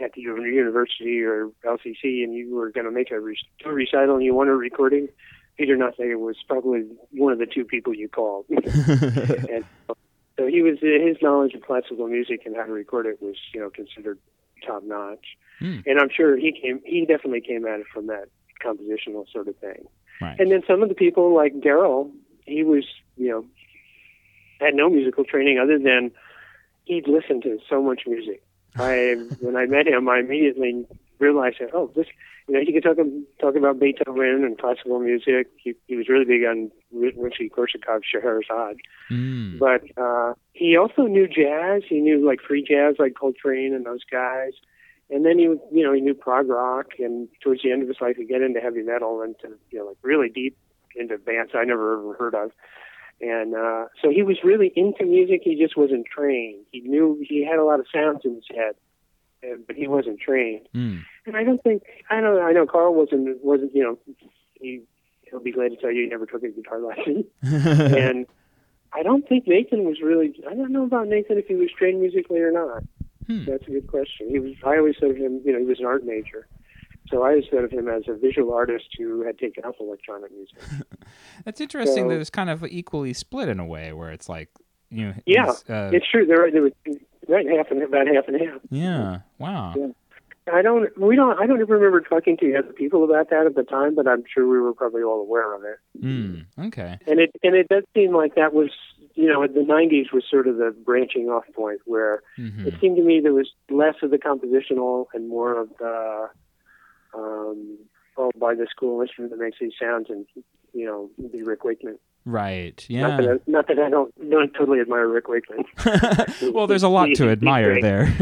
[0.00, 3.72] at the university or LCC, and you were going to make a, re- do a
[3.72, 5.08] recital and you wanted a recording,
[5.56, 8.46] Peter Nothnagel was probably one of the two people you called.
[8.48, 9.64] and
[10.38, 13.60] so he was his knowledge of classical music and how to record it was, you
[13.60, 14.18] know, considered
[14.66, 15.36] top notch.
[15.58, 15.80] Hmm.
[15.86, 18.26] And I'm sure he came, he definitely came at it from that
[18.64, 19.86] compositional sort of thing.
[20.20, 20.38] Right.
[20.38, 22.10] And then some of the people like Daryl,
[22.46, 22.84] he was,
[23.16, 23.44] you know,
[24.60, 26.10] had no musical training other than
[26.84, 28.42] he'd listened to so much music.
[28.76, 30.86] I when I met him, I immediately
[31.18, 32.06] realized that oh, this,
[32.48, 32.96] you know, he could talk
[33.40, 35.48] talk about Beethoven and classical music.
[35.56, 38.78] He he was really big on Rimsky Korsakov's Scheherazade,
[39.10, 39.58] Mm.
[39.58, 41.82] but uh, he also knew jazz.
[41.88, 44.52] He knew like free jazz, like Coltrane and those guys.
[45.10, 48.00] And then he, you know, he knew prog rock, and towards the end of his
[48.00, 50.56] life, he get into heavy metal and to, you know, like really deep
[50.96, 52.52] into bands I never ever heard of.
[53.20, 55.42] And uh, so he was really into music.
[55.44, 56.64] He just wasn't trained.
[56.72, 58.74] He knew he had a lot of sounds in his head,
[59.66, 60.68] but he wasn't trained.
[60.74, 61.04] Mm.
[61.26, 63.98] And I don't think I don't I know Carl wasn't wasn't you know
[64.60, 64.82] he
[65.22, 67.24] he'll be glad to tell you he never took a guitar lesson.
[67.42, 68.26] and
[68.92, 72.00] I don't think Nathan was really I don't know about Nathan if he was trained
[72.00, 72.82] musically or not.
[73.28, 73.44] Hmm.
[73.44, 74.30] That's a good question.
[74.30, 76.48] He was I always thought of him you know he was an art major.
[77.12, 80.32] So I always thought of him as a visual artist who had taken up electronic
[80.32, 80.58] music.
[81.44, 82.04] That's interesting.
[82.04, 84.48] So- that it's kind of equally split in a way, where it's like,
[84.90, 86.26] you know, Yeah, he's, uh, It's true.
[86.26, 86.72] There, there was
[87.28, 88.60] right half and about half and half.
[88.70, 89.20] yeah.
[89.38, 89.74] Wow.
[89.76, 89.88] Yeah.
[90.52, 90.88] I don't.
[90.98, 91.38] We don't.
[91.38, 94.24] I don't even remember talking to other people about that at the time, but I'm
[94.34, 95.78] sure we were probably all aware of it.
[96.04, 96.46] Mm.
[96.66, 96.98] Okay.
[97.06, 98.70] And it and it does seem like that was,
[99.14, 102.96] you know, the '90s was sort of the branching off point where hmm it seemed
[102.96, 106.28] to me there was less of the compositional and more of the,
[107.14, 107.78] um,
[108.16, 110.26] oh, by this cool instrument that makes these sounds, and
[110.72, 111.98] you know, be Rick Wakeman.
[112.24, 112.86] Right.
[112.88, 113.32] Not that Yeah.
[113.32, 115.64] I, not that I don't don't totally admire Rick Wakeman.
[116.54, 118.14] well, there's a lot to admire there.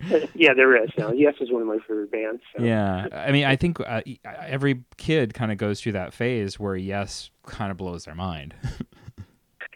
[0.34, 0.90] yeah, there is.
[0.98, 2.42] Now, Yes is one of my favorite bands.
[2.54, 2.62] so.
[2.62, 3.08] yeah.
[3.10, 7.30] I mean, I think uh, every kid kind of goes through that phase where yes
[7.46, 8.54] kind of blows their mind.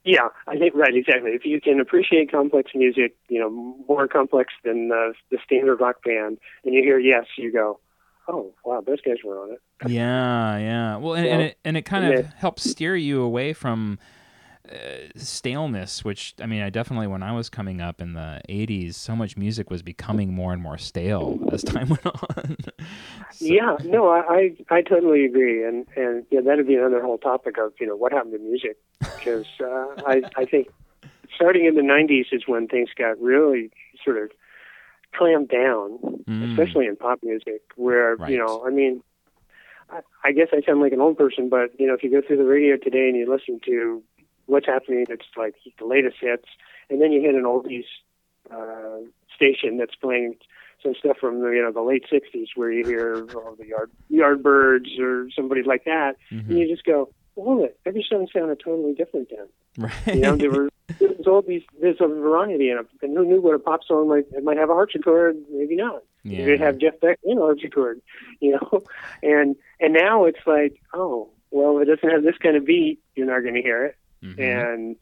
[0.09, 1.33] Yeah, I think right, exactly.
[1.33, 3.51] If you can appreciate complex music, you know,
[3.89, 7.81] more complex than uh, the standard rock band, and you hear yes, you go,
[8.29, 9.61] oh wow, those guys were on it.
[9.89, 10.59] yeah.
[10.59, 10.97] Yeah.
[10.97, 13.99] Well, and, and it and it kind of helps steer you away from.
[14.69, 18.95] Uh, staleness, which I mean, I definitely when I was coming up in the '80s,
[18.95, 22.57] so much music was becoming more and more stale as time went on.
[23.31, 27.19] So- Yeah, no, I, I I totally agree, and and yeah, that'd be another whole
[27.19, 30.67] topic of you know what happened to music, because uh, I I think
[31.33, 33.71] starting in the '90s is when things got really
[34.05, 34.33] sort of
[35.17, 36.51] clamped down, Mm.
[36.51, 38.31] especially in pop music, where Right.
[38.33, 39.03] you know, I mean,
[39.91, 42.21] I, I guess I sound like an old person, but you know, if you go
[42.27, 44.03] through the radio today and you listen to
[44.47, 46.49] what's happening, it's like the latest hits,
[46.91, 47.85] and then you hit an oldies
[48.51, 48.99] uh,
[49.35, 50.37] station that's playing
[50.83, 53.91] some stuff from the you know the late '60s, where you hear all the yard
[54.13, 56.49] Yardbirds or somebody like that, Mhm.
[56.49, 59.49] and you just go, "Hold it!" Every song sounded totally different then.
[59.79, 60.15] Right.
[60.17, 60.69] You know, were
[61.27, 64.25] all these there's a variety in it, and who knew what a pop song might
[64.33, 66.03] it might have a harpsichord, maybe not.
[66.25, 66.39] yeah.
[66.39, 68.01] You could have Jeff Beck in a harpsichord,
[68.41, 68.83] you know,
[69.23, 73.01] and and now it's like, oh, well, if it doesn't have this kind of beat,
[73.15, 74.39] you're not going to hear it, Mhm.
[74.41, 74.97] and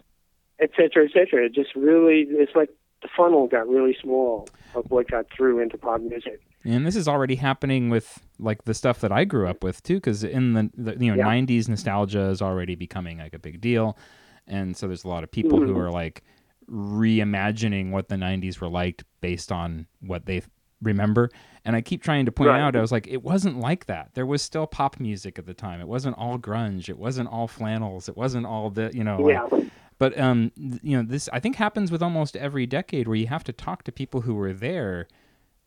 [0.61, 1.45] et cetera, et cetera.
[1.47, 2.71] It just really, it's like
[3.03, 6.41] the funnel got really small of what got through into pop music.
[6.65, 9.97] And this is already happening with like the stuff that I grew up with too,
[9.97, 11.27] because in the, the you know Yeah.
[11.29, 13.99] '90s nostalgia is already becoming like a big deal,
[14.47, 15.79] and so there's a lot of people who Mhm.
[15.79, 16.23] are like
[16.71, 20.43] reimagining what the '90s were like based on what they
[20.83, 21.31] remember.
[21.65, 22.61] And I keep trying to point Right.
[22.61, 24.11] out, I was like, it wasn't like that.
[24.15, 25.81] There was still pop music at the time.
[25.81, 26.89] It wasn't all grunge.
[26.91, 28.09] It wasn't all flannels.
[28.09, 29.21] It wasn't all the you know.
[29.21, 29.69] like- yeah,
[29.99, 33.45] but um, you know, this I think happens with almost every decade where you have
[33.45, 35.09] to talk to people who were there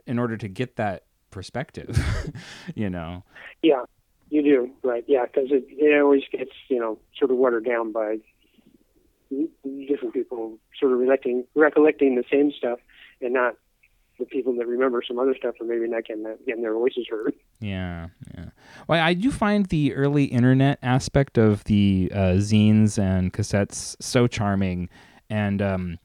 [0.06, 1.98] in order to get that perspective.
[2.76, 3.24] you know,
[3.64, 3.84] yeah,
[4.30, 5.04] you do, right?
[5.08, 8.18] Yeah, because it, it always gets you know sort of watered down by
[9.88, 12.80] different people sort of recollecting recollecting the same stuff
[13.22, 13.56] and not
[14.20, 17.06] the people that remember some other stuff or maybe not getting that, getting their voices
[17.10, 17.34] heard.
[17.60, 18.46] yeah, yeah.
[18.88, 24.28] Well, I do find the early internet aspect of the uh, zines and cassettes so
[24.28, 24.90] charming,
[25.30, 26.00] and um,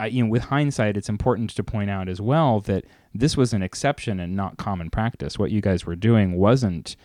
[0.00, 3.52] I, you know, with hindsight, it's important to point out as well that this was
[3.52, 5.38] an exception and not common practice.
[5.38, 6.96] What you guys were doing wasn't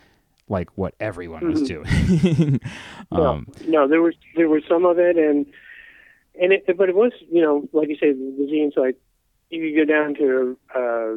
[0.50, 2.60] like what everyone was doing.
[3.12, 5.46] um, no, no, there was there was some of it, and
[6.40, 8.98] and it, but it was you know like you say the zines like
[9.50, 11.16] you could go down to uh,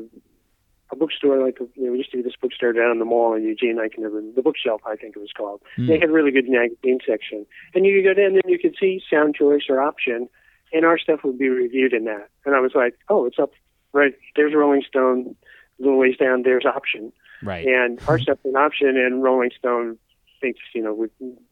[0.92, 3.34] a bookstore like you know, we used to be this bookstore down in the mall
[3.34, 3.78] in Eugene.
[3.78, 5.62] I can remember the bookshelf I think it was called.
[5.76, 5.86] Hmm.
[5.86, 9.02] They had really good magazine section, and you could go down and you could see
[9.10, 10.28] Sound Choice or Option,
[10.72, 12.28] and our stuff would be reviewed in that.
[12.44, 13.52] And I was like, oh, it's up
[13.92, 15.34] right there's Rolling Stone.
[15.78, 17.66] A little ways down there's Option, right.
[17.66, 19.98] and our stuff's an option, and Rolling Stone
[20.40, 21.08] thinks, you know, we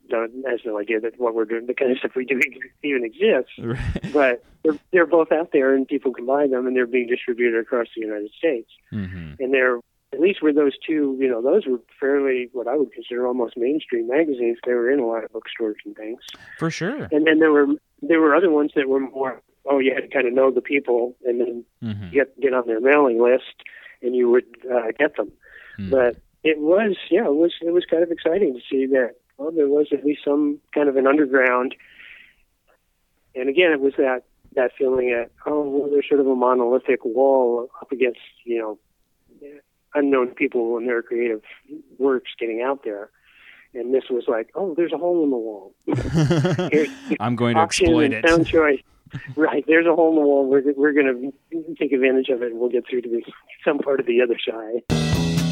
[0.09, 2.41] don't, has no idea that what we're doing, the kind of stuff we do
[2.83, 3.53] even exists.
[3.59, 4.13] Right.
[4.13, 7.59] But they're, they're both out there, and people can buy them, and they're being distributed
[7.59, 8.71] across the United States.
[8.91, 9.79] hmm And they're,
[10.13, 13.57] at least with those two, you know, those were fairly, what I would consider almost
[13.57, 14.59] mainstream magazines.
[14.65, 16.21] They were in a lot of bookstores and things.
[16.59, 17.09] For sure.
[17.11, 17.67] And then there were,
[18.03, 20.61] there were other ones that were more, oh, you had to kind of know the
[20.61, 23.65] people, and then hmm get, get on their mailing list,
[24.03, 25.33] and you would uh, get them
[25.77, 25.91] Hmm.
[25.91, 29.51] but it was yeah it was it was kind of exciting to see that well
[29.51, 31.75] there was at least some kind of an underground
[33.35, 34.25] and again it was that
[34.55, 38.79] that feeling that oh well there's sort of a monolithic wall up against you know
[39.95, 41.43] unknown people and their creative
[41.99, 43.11] works getting out there
[43.75, 45.75] and this was like oh there's a hole in the wall
[47.21, 48.29] I'm going to exploit it.
[48.29, 48.81] sound choice
[49.37, 49.65] right.
[49.67, 50.49] There's a hole in the wall.
[50.49, 53.23] We're we're going to take advantage of it, and we'll get through to the,
[53.65, 55.44] some part of the other side.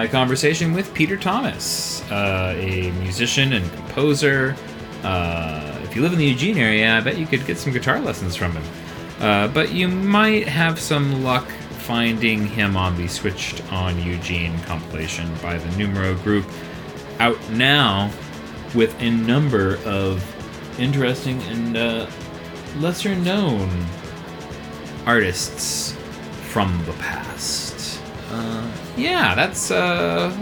[0.00, 4.56] My conversation with Peter Thomas, uh, a musician and composer.
[5.02, 8.00] Uh, if you live in the Eugene area, I bet you could get some guitar
[8.00, 8.62] lessons from him.
[9.20, 11.46] Uh, but you might have some luck
[11.80, 16.46] finding him on the Switched on Eugene compilation by the Numero Group,
[17.18, 18.10] out now
[18.74, 20.24] with a number of
[20.80, 22.06] interesting and uh,
[22.78, 23.68] lesser known
[25.04, 25.94] artists
[26.48, 27.79] from the past.
[28.30, 29.70] Uh, yeah, that's.
[29.70, 30.32] Uh,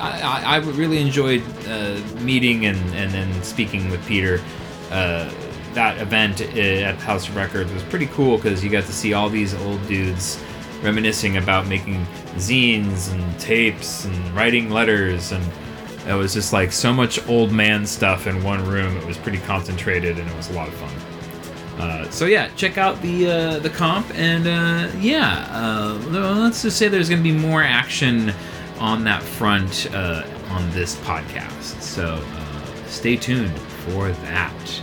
[0.00, 4.40] I, I really enjoyed uh, meeting and, and then speaking with Peter.
[4.90, 5.30] Uh,
[5.74, 9.12] that event uh, at House of Records was pretty cool because you got to see
[9.12, 10.42] all these old dudes
[10.82, 12.04] reminiscing about making
[12.36, 15.44] zines and tapes and writing letters and
[16.06, 18.96] it was just like so much old man stuff in one room.
[18.96, 21.05] It was pretty concentrated and it was a lot of fun.
[21.78, 26.78] Uh, so yeah, check out the uh, the comp, and uh, yeah, uh, let's just
[26.78, 28.32] say there's going to be more action
[28.78, 31.80] on that front uh, on this podcast.
[31.82, 32.22] So
[32.86, 34.82] stay tuned for that.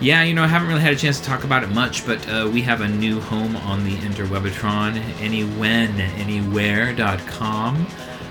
[0.00, 2.24] Yeah, you know, I haven't really had a chance to talk about it much, but
[2.52, 7.86] we have a new home on the interwebitron, anywhen, anywhere.com.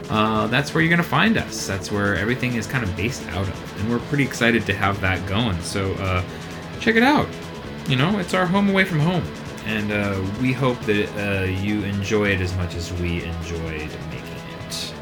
[0.10, 1.68] Uh, that's where you're going to find us.
[1.68, 3.80] That's where everything is kind of based out of.
[3.82, 5.60] And we're pretty excited to have that going.
[5.62, 5.94] So
[6.80, 7.28] check it out.
[7.88, 9.24] You know, it's our home away from home.
[9.66, 14.38] And uh, we hope that uh, you enjoy it as much as we enjoyed making
[14.68, 14.94] it.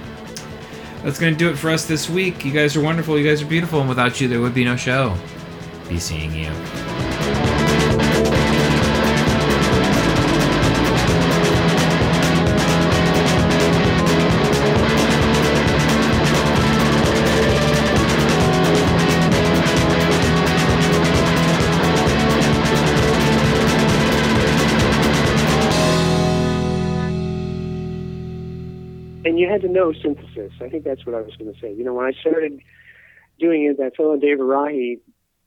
[1.03, 2.43] That's going to do it for us this week.
[2.43, 3.17] You guys are wonderful.
[3.17, 3.79] You guys are beautiful.
[3.79, 5.15] And without you, there would be no show.
[5.87, 7.54] Be seeing you.
[29.75, 30.53] And you had to know synthesis.
[30.61, 31.73] I think that's what I was going to say.
[31.73, 32.59] You know, when I started
[33.39, 34.99] doing it, that fellow Devarahi,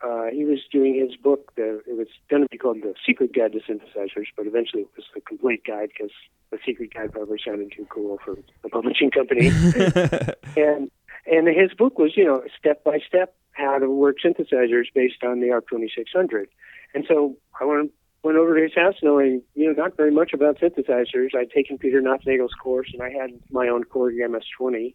[0.05, 1.53] uh, he was doing his book.
[1.57, 4.89] The, it was going to be called The Secret Guide to Synthesizers, but eventually it
[4.97, 6.13] was The Complete Guide because
[6.51, 9.49] The Secret Guide probably sounded too cool for a publishing company.
[10.57, 10.91] and
[11.31, 15.41] and his book was, you know, step by step how to work synthesizers based on
[15.41, 16.49] the ARP 2600.
[16.95, 17.93] And so I went
[18.23, 21.35] went over to his house knowing, you know, not very much about synthesizers.
[21.37, 24.95] I'd taken Peter Nothnagel's course and I had my own Korg MS-20.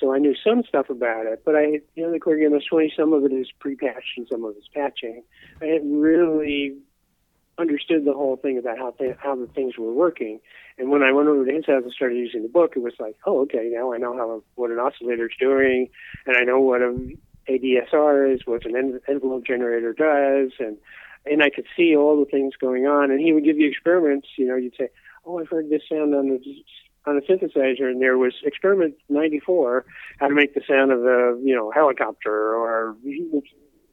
[0.00, 3.12] So I knew some stuff about it, but I, you know, the Korg MS-20, some
[3.12, 5.22] of it is pre-patched and some of it's patching.
[5.60, 6.76] I hadn't really
[7.58, 10.40] understood the whole thing about how th- how the things were working.
[10.78, 12.94] And when I went over to his house and started using the book, it was
[12.98, 15.88] like, oh, okay, now I know how a, what an oscillator is doing,
[16.26, 16.96] and I know what a
[17.48, 20.76] ADSR is, what an en- envelope generator does, and
[21.26, 23.10] and I could see all the things going on.
[23.10, 24.28] And he would give you experiments.
[24.36, 24.88] You know, you'd say,
[25.24, 26.40] "Oh, I've heard this sound on the
[27.06, 29.84] on a synthesizer," and there was experiment 94,
[30.18, 32.96] how to make the sound of a you know helicopter or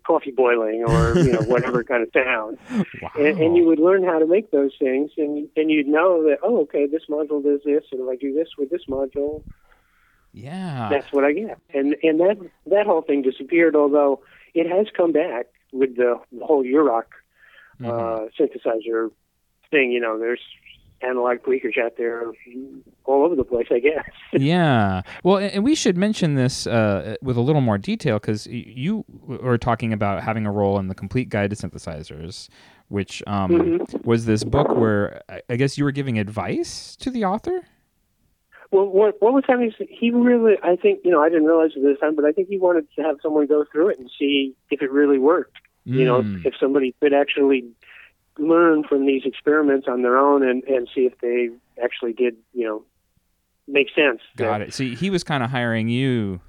[0.07, 2.57] coffee boiling or you know whatever kind of sound.
[3.01, 3.11] Wow.
[3.17, 6.39] And, and you would learn how to make those things, and and you'd know that
[6.43, 9.43] oh, okay, this module does this, and if I do this with this module,
[10.33, 10.87] yeah.
[10.89, 11.59] that's what I get.
[11.73, 12.37] And and that
[12.67, 14.21] that whole thing disappeared, although
[14.53, 17.05] it has come back with the, the whole Eurorack
[17.83, 19.11] uh, synthesizer
[19.69, 19.91] thing.
[19.91, 20.41] You know, there's
[21.01, 22.23] analog tweakers out there
[23.05, 24.03] all over the place, I guess.
[24.33, 25.03] yeah.
[25.23, 29.57] Well, and we should mention this uh, with a little more detail because you were
[29.59, 32.49] talking about having a role in the complete guide to synthesizers,
[32.87, 34.09] which um, Mm-hmm.
[34.09, 37.61] was this book where I guess you were giving advice to the author.
[38.71, 39.69] Well, what what was happening?
[39.79, 42.25] is He really, I think, you know, I didn't realize it at this time, but
[42.25, 45.19] I think he wanted to have someone go through it and see if it really
[45.19, 45.57] worked.
[45.85, 46.45] You know, Mm.
[46.45, 47.63] if somebody could actually
[48.37, 51.49] learn from these experiments on their own and and see if they
[51.81, 52.83] actually did, you know,
[53.69, 54.19] make sense.
[54.35, 54.73] Got it.
[54.73, 56.41] See, he was kind of hiring you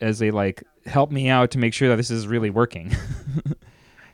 [0.00, 2.90] as a like help me out to make sure that this is really working.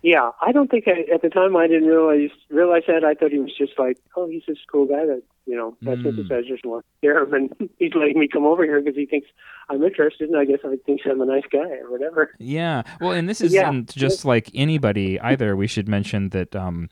[0.03, 3.05] Yeah, I don't think I, at the time I didn't realize realize that.
[3.05, 5.97] I thought he was just like, oh, he's this cool guy that you know, my
[5.97, 6.05] Mm.
[6.05, 9.27] synthesizers want there, and he's letting me come over here because he thinks
[9.69, 12.31] I'm interested, and I guess I think I'm a nice guy or whatever.
[12.39, 12.83] Yeah.
[13.01, 13.55] Well, and this isn't
[13.97, 14.01] Yeah.
[14.07, 15.57] just like anybody either.
[15.57, 16.89] We should mention that um,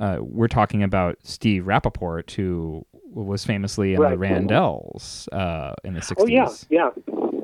[0.00, 4.18] uh, we're talking about Steve Rappaport, who was famously in the Right.
[4.18, 6.14] Ran-Dells uh, in the 60s.
[6.18, 6.90] Oh yeah, yeah,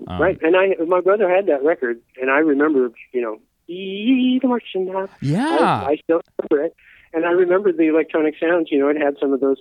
[0.08, 0.38] Um, right.
[0.42, 3.38] And I, my brother had that record, and I remember, you know,
[3.68, 4.86] "Ee, the Martian
[5.20, 5.84] Yeah.
[5.84, 6.20] I, I still
[6.50, 6.76] remember it.
[7.16, 9.56] And I remember the electronic sounds, you know, it had some of those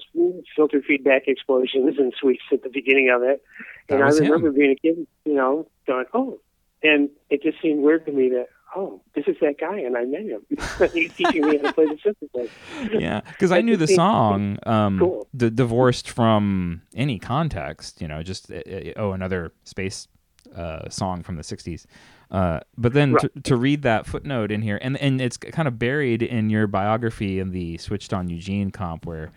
[0.55, 3.41] filter feedback explosions and sweeps at the beginning of it.
[3.87, 4.25] That And I was him.
[4.25, 6.39] remember being a kid, you know, going, oh.
[6.83, 10.03] And it just seemed weird to me that, oh, this is that guy, and I
[10.03, 10.41] met him.
[10.93, 12.99] He's teaching me how to play the synthesizer.
[13.01, 15.27] yeah, because I knew the song, um, cool.
[15.33, 18.01] d- divorced from any context.
[18.01, 18.59] You know, just uh,
[18.97, 20.09] oh, another space
[20.47, 21.85] uh, song from the '60s.
[22.31, 23.21] Uh, but then Right.
[23.35, 26.67] to, to read that footnote in here, and and it's kind of buried in your
[26.67, 29.31] biography in the Switched on Eugene comp, where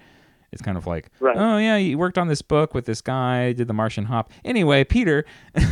[0.53, 1.37] it's kind of like, Right.
[1.37, 4.33] oh yeah, you worked on this book with this guy, did the Martian Hop.
[4.45, 5.25] Anyway, Peter,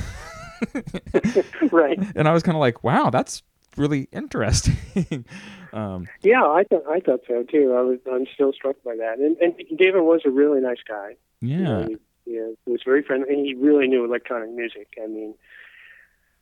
[1.73, 1.99] right.
[2.17, 3.43] and I was kind of like, wow, that's
[3.77, 5.25] really interesting.
[5.73, 7.75] um, Yeah, I thought I thought so too.
[7.77, 9.19] I was I'm still struck by that.
[9.19, 11.17] And and David was a really nice guy.
[11.41, 11.89] You know,
[12.27, 14.89] yeah, he, was very friendly, and he really knew electronic music.
[15.03, 15.35] I mean,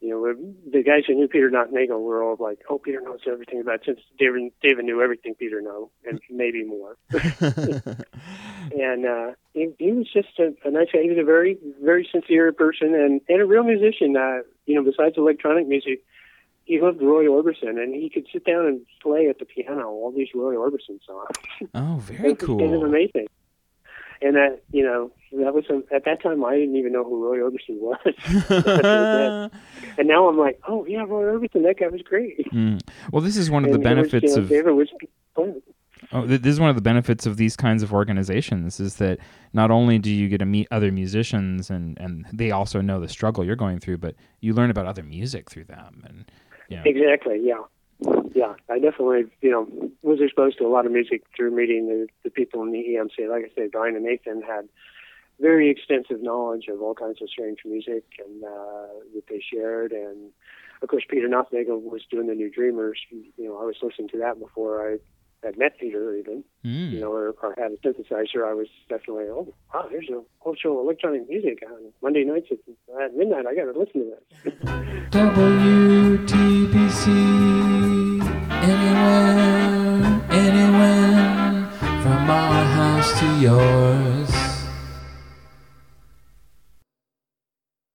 [0.01, 0.35] you know,
[0.71, 4.01] the guys who knew Peter Nothnagel were all like, "Oh, Peter knows everything about." Since
[4.19, 6.97] David, David knew everything Peter knew, and maybe more.
[7.11, 11.03] and uh, he, he was just a, a nice guy.
[11.03, 14.17] He was a very, very sincere person, and and a real musician.
[14.17, 16.03] Uh, you know, besides electronic music,
[16.65, 20.13] he loved Roy Orbison, and he could sit down and play at the piano all
[20.15, 21.71] these Roy Orbison songs.
[21.75, 22.85] oh, very It was kind of cool.
[22.85, 23.27] amazing.
[24.25, 27.23] And that, you know, that was some, at that time I didn't even know who
[27.23, 29.51] Roy Orbison was.
[29.99, 32.51] and now I'm like, oh yeah, Roy Orbison, that guy was great.
[32.51, 32.81] Mm.
[33.13, 34.49] Well, this is one of the And was, benefits you know, of
[36.13, 39.19] Oh, this is one of the benefits of these kinds of organizations is that
[39.53, 43.09] not only do you get to meet other musicians and, and they also know the
[43.09, 46.03] struggle you're going through, but you learn about other music through them.
[46.07, 46.31] And
[46.69, 47.41] yeah, Exactly.
[47.43, 47.63] Yeah.
[48.35, 48.55] Yeah.
[48.69, 52.31] I definitely, you know, was exposed to a lot of music through meeting the, the
[52.31, 53.31] people in the EMC.
[53.31, 54.69] Like I said, Brian and Nathan had
[55.41, 59.93] very extensive knowledge of all kinds of strange music and uh, that they shared.
[59.93, 60.31] And
[60.83, 62.99] of course, Peter Nothnagel was doing the New Dreamers.
[63.11, 64.99] You know, I was listening to that before I
[65.45, 66.45] had met Peter even.
[66.65, 66.93] Mm.
[66.93, 68.49] You know, or, or had a synthesizer.
[68.49, 72.49] I was definitely, oh, wow, there's a whole show of electronic music on Monday nights
[72.51, 72.59] at,
[73.03, 73.47] at midnight.
[73.47, 74.55] I got to listen to this.
[75.15, 76.44] WTBC
[78.71, 81.69] anywhere, anywhere
[82.03, 84.54] from our house to yours.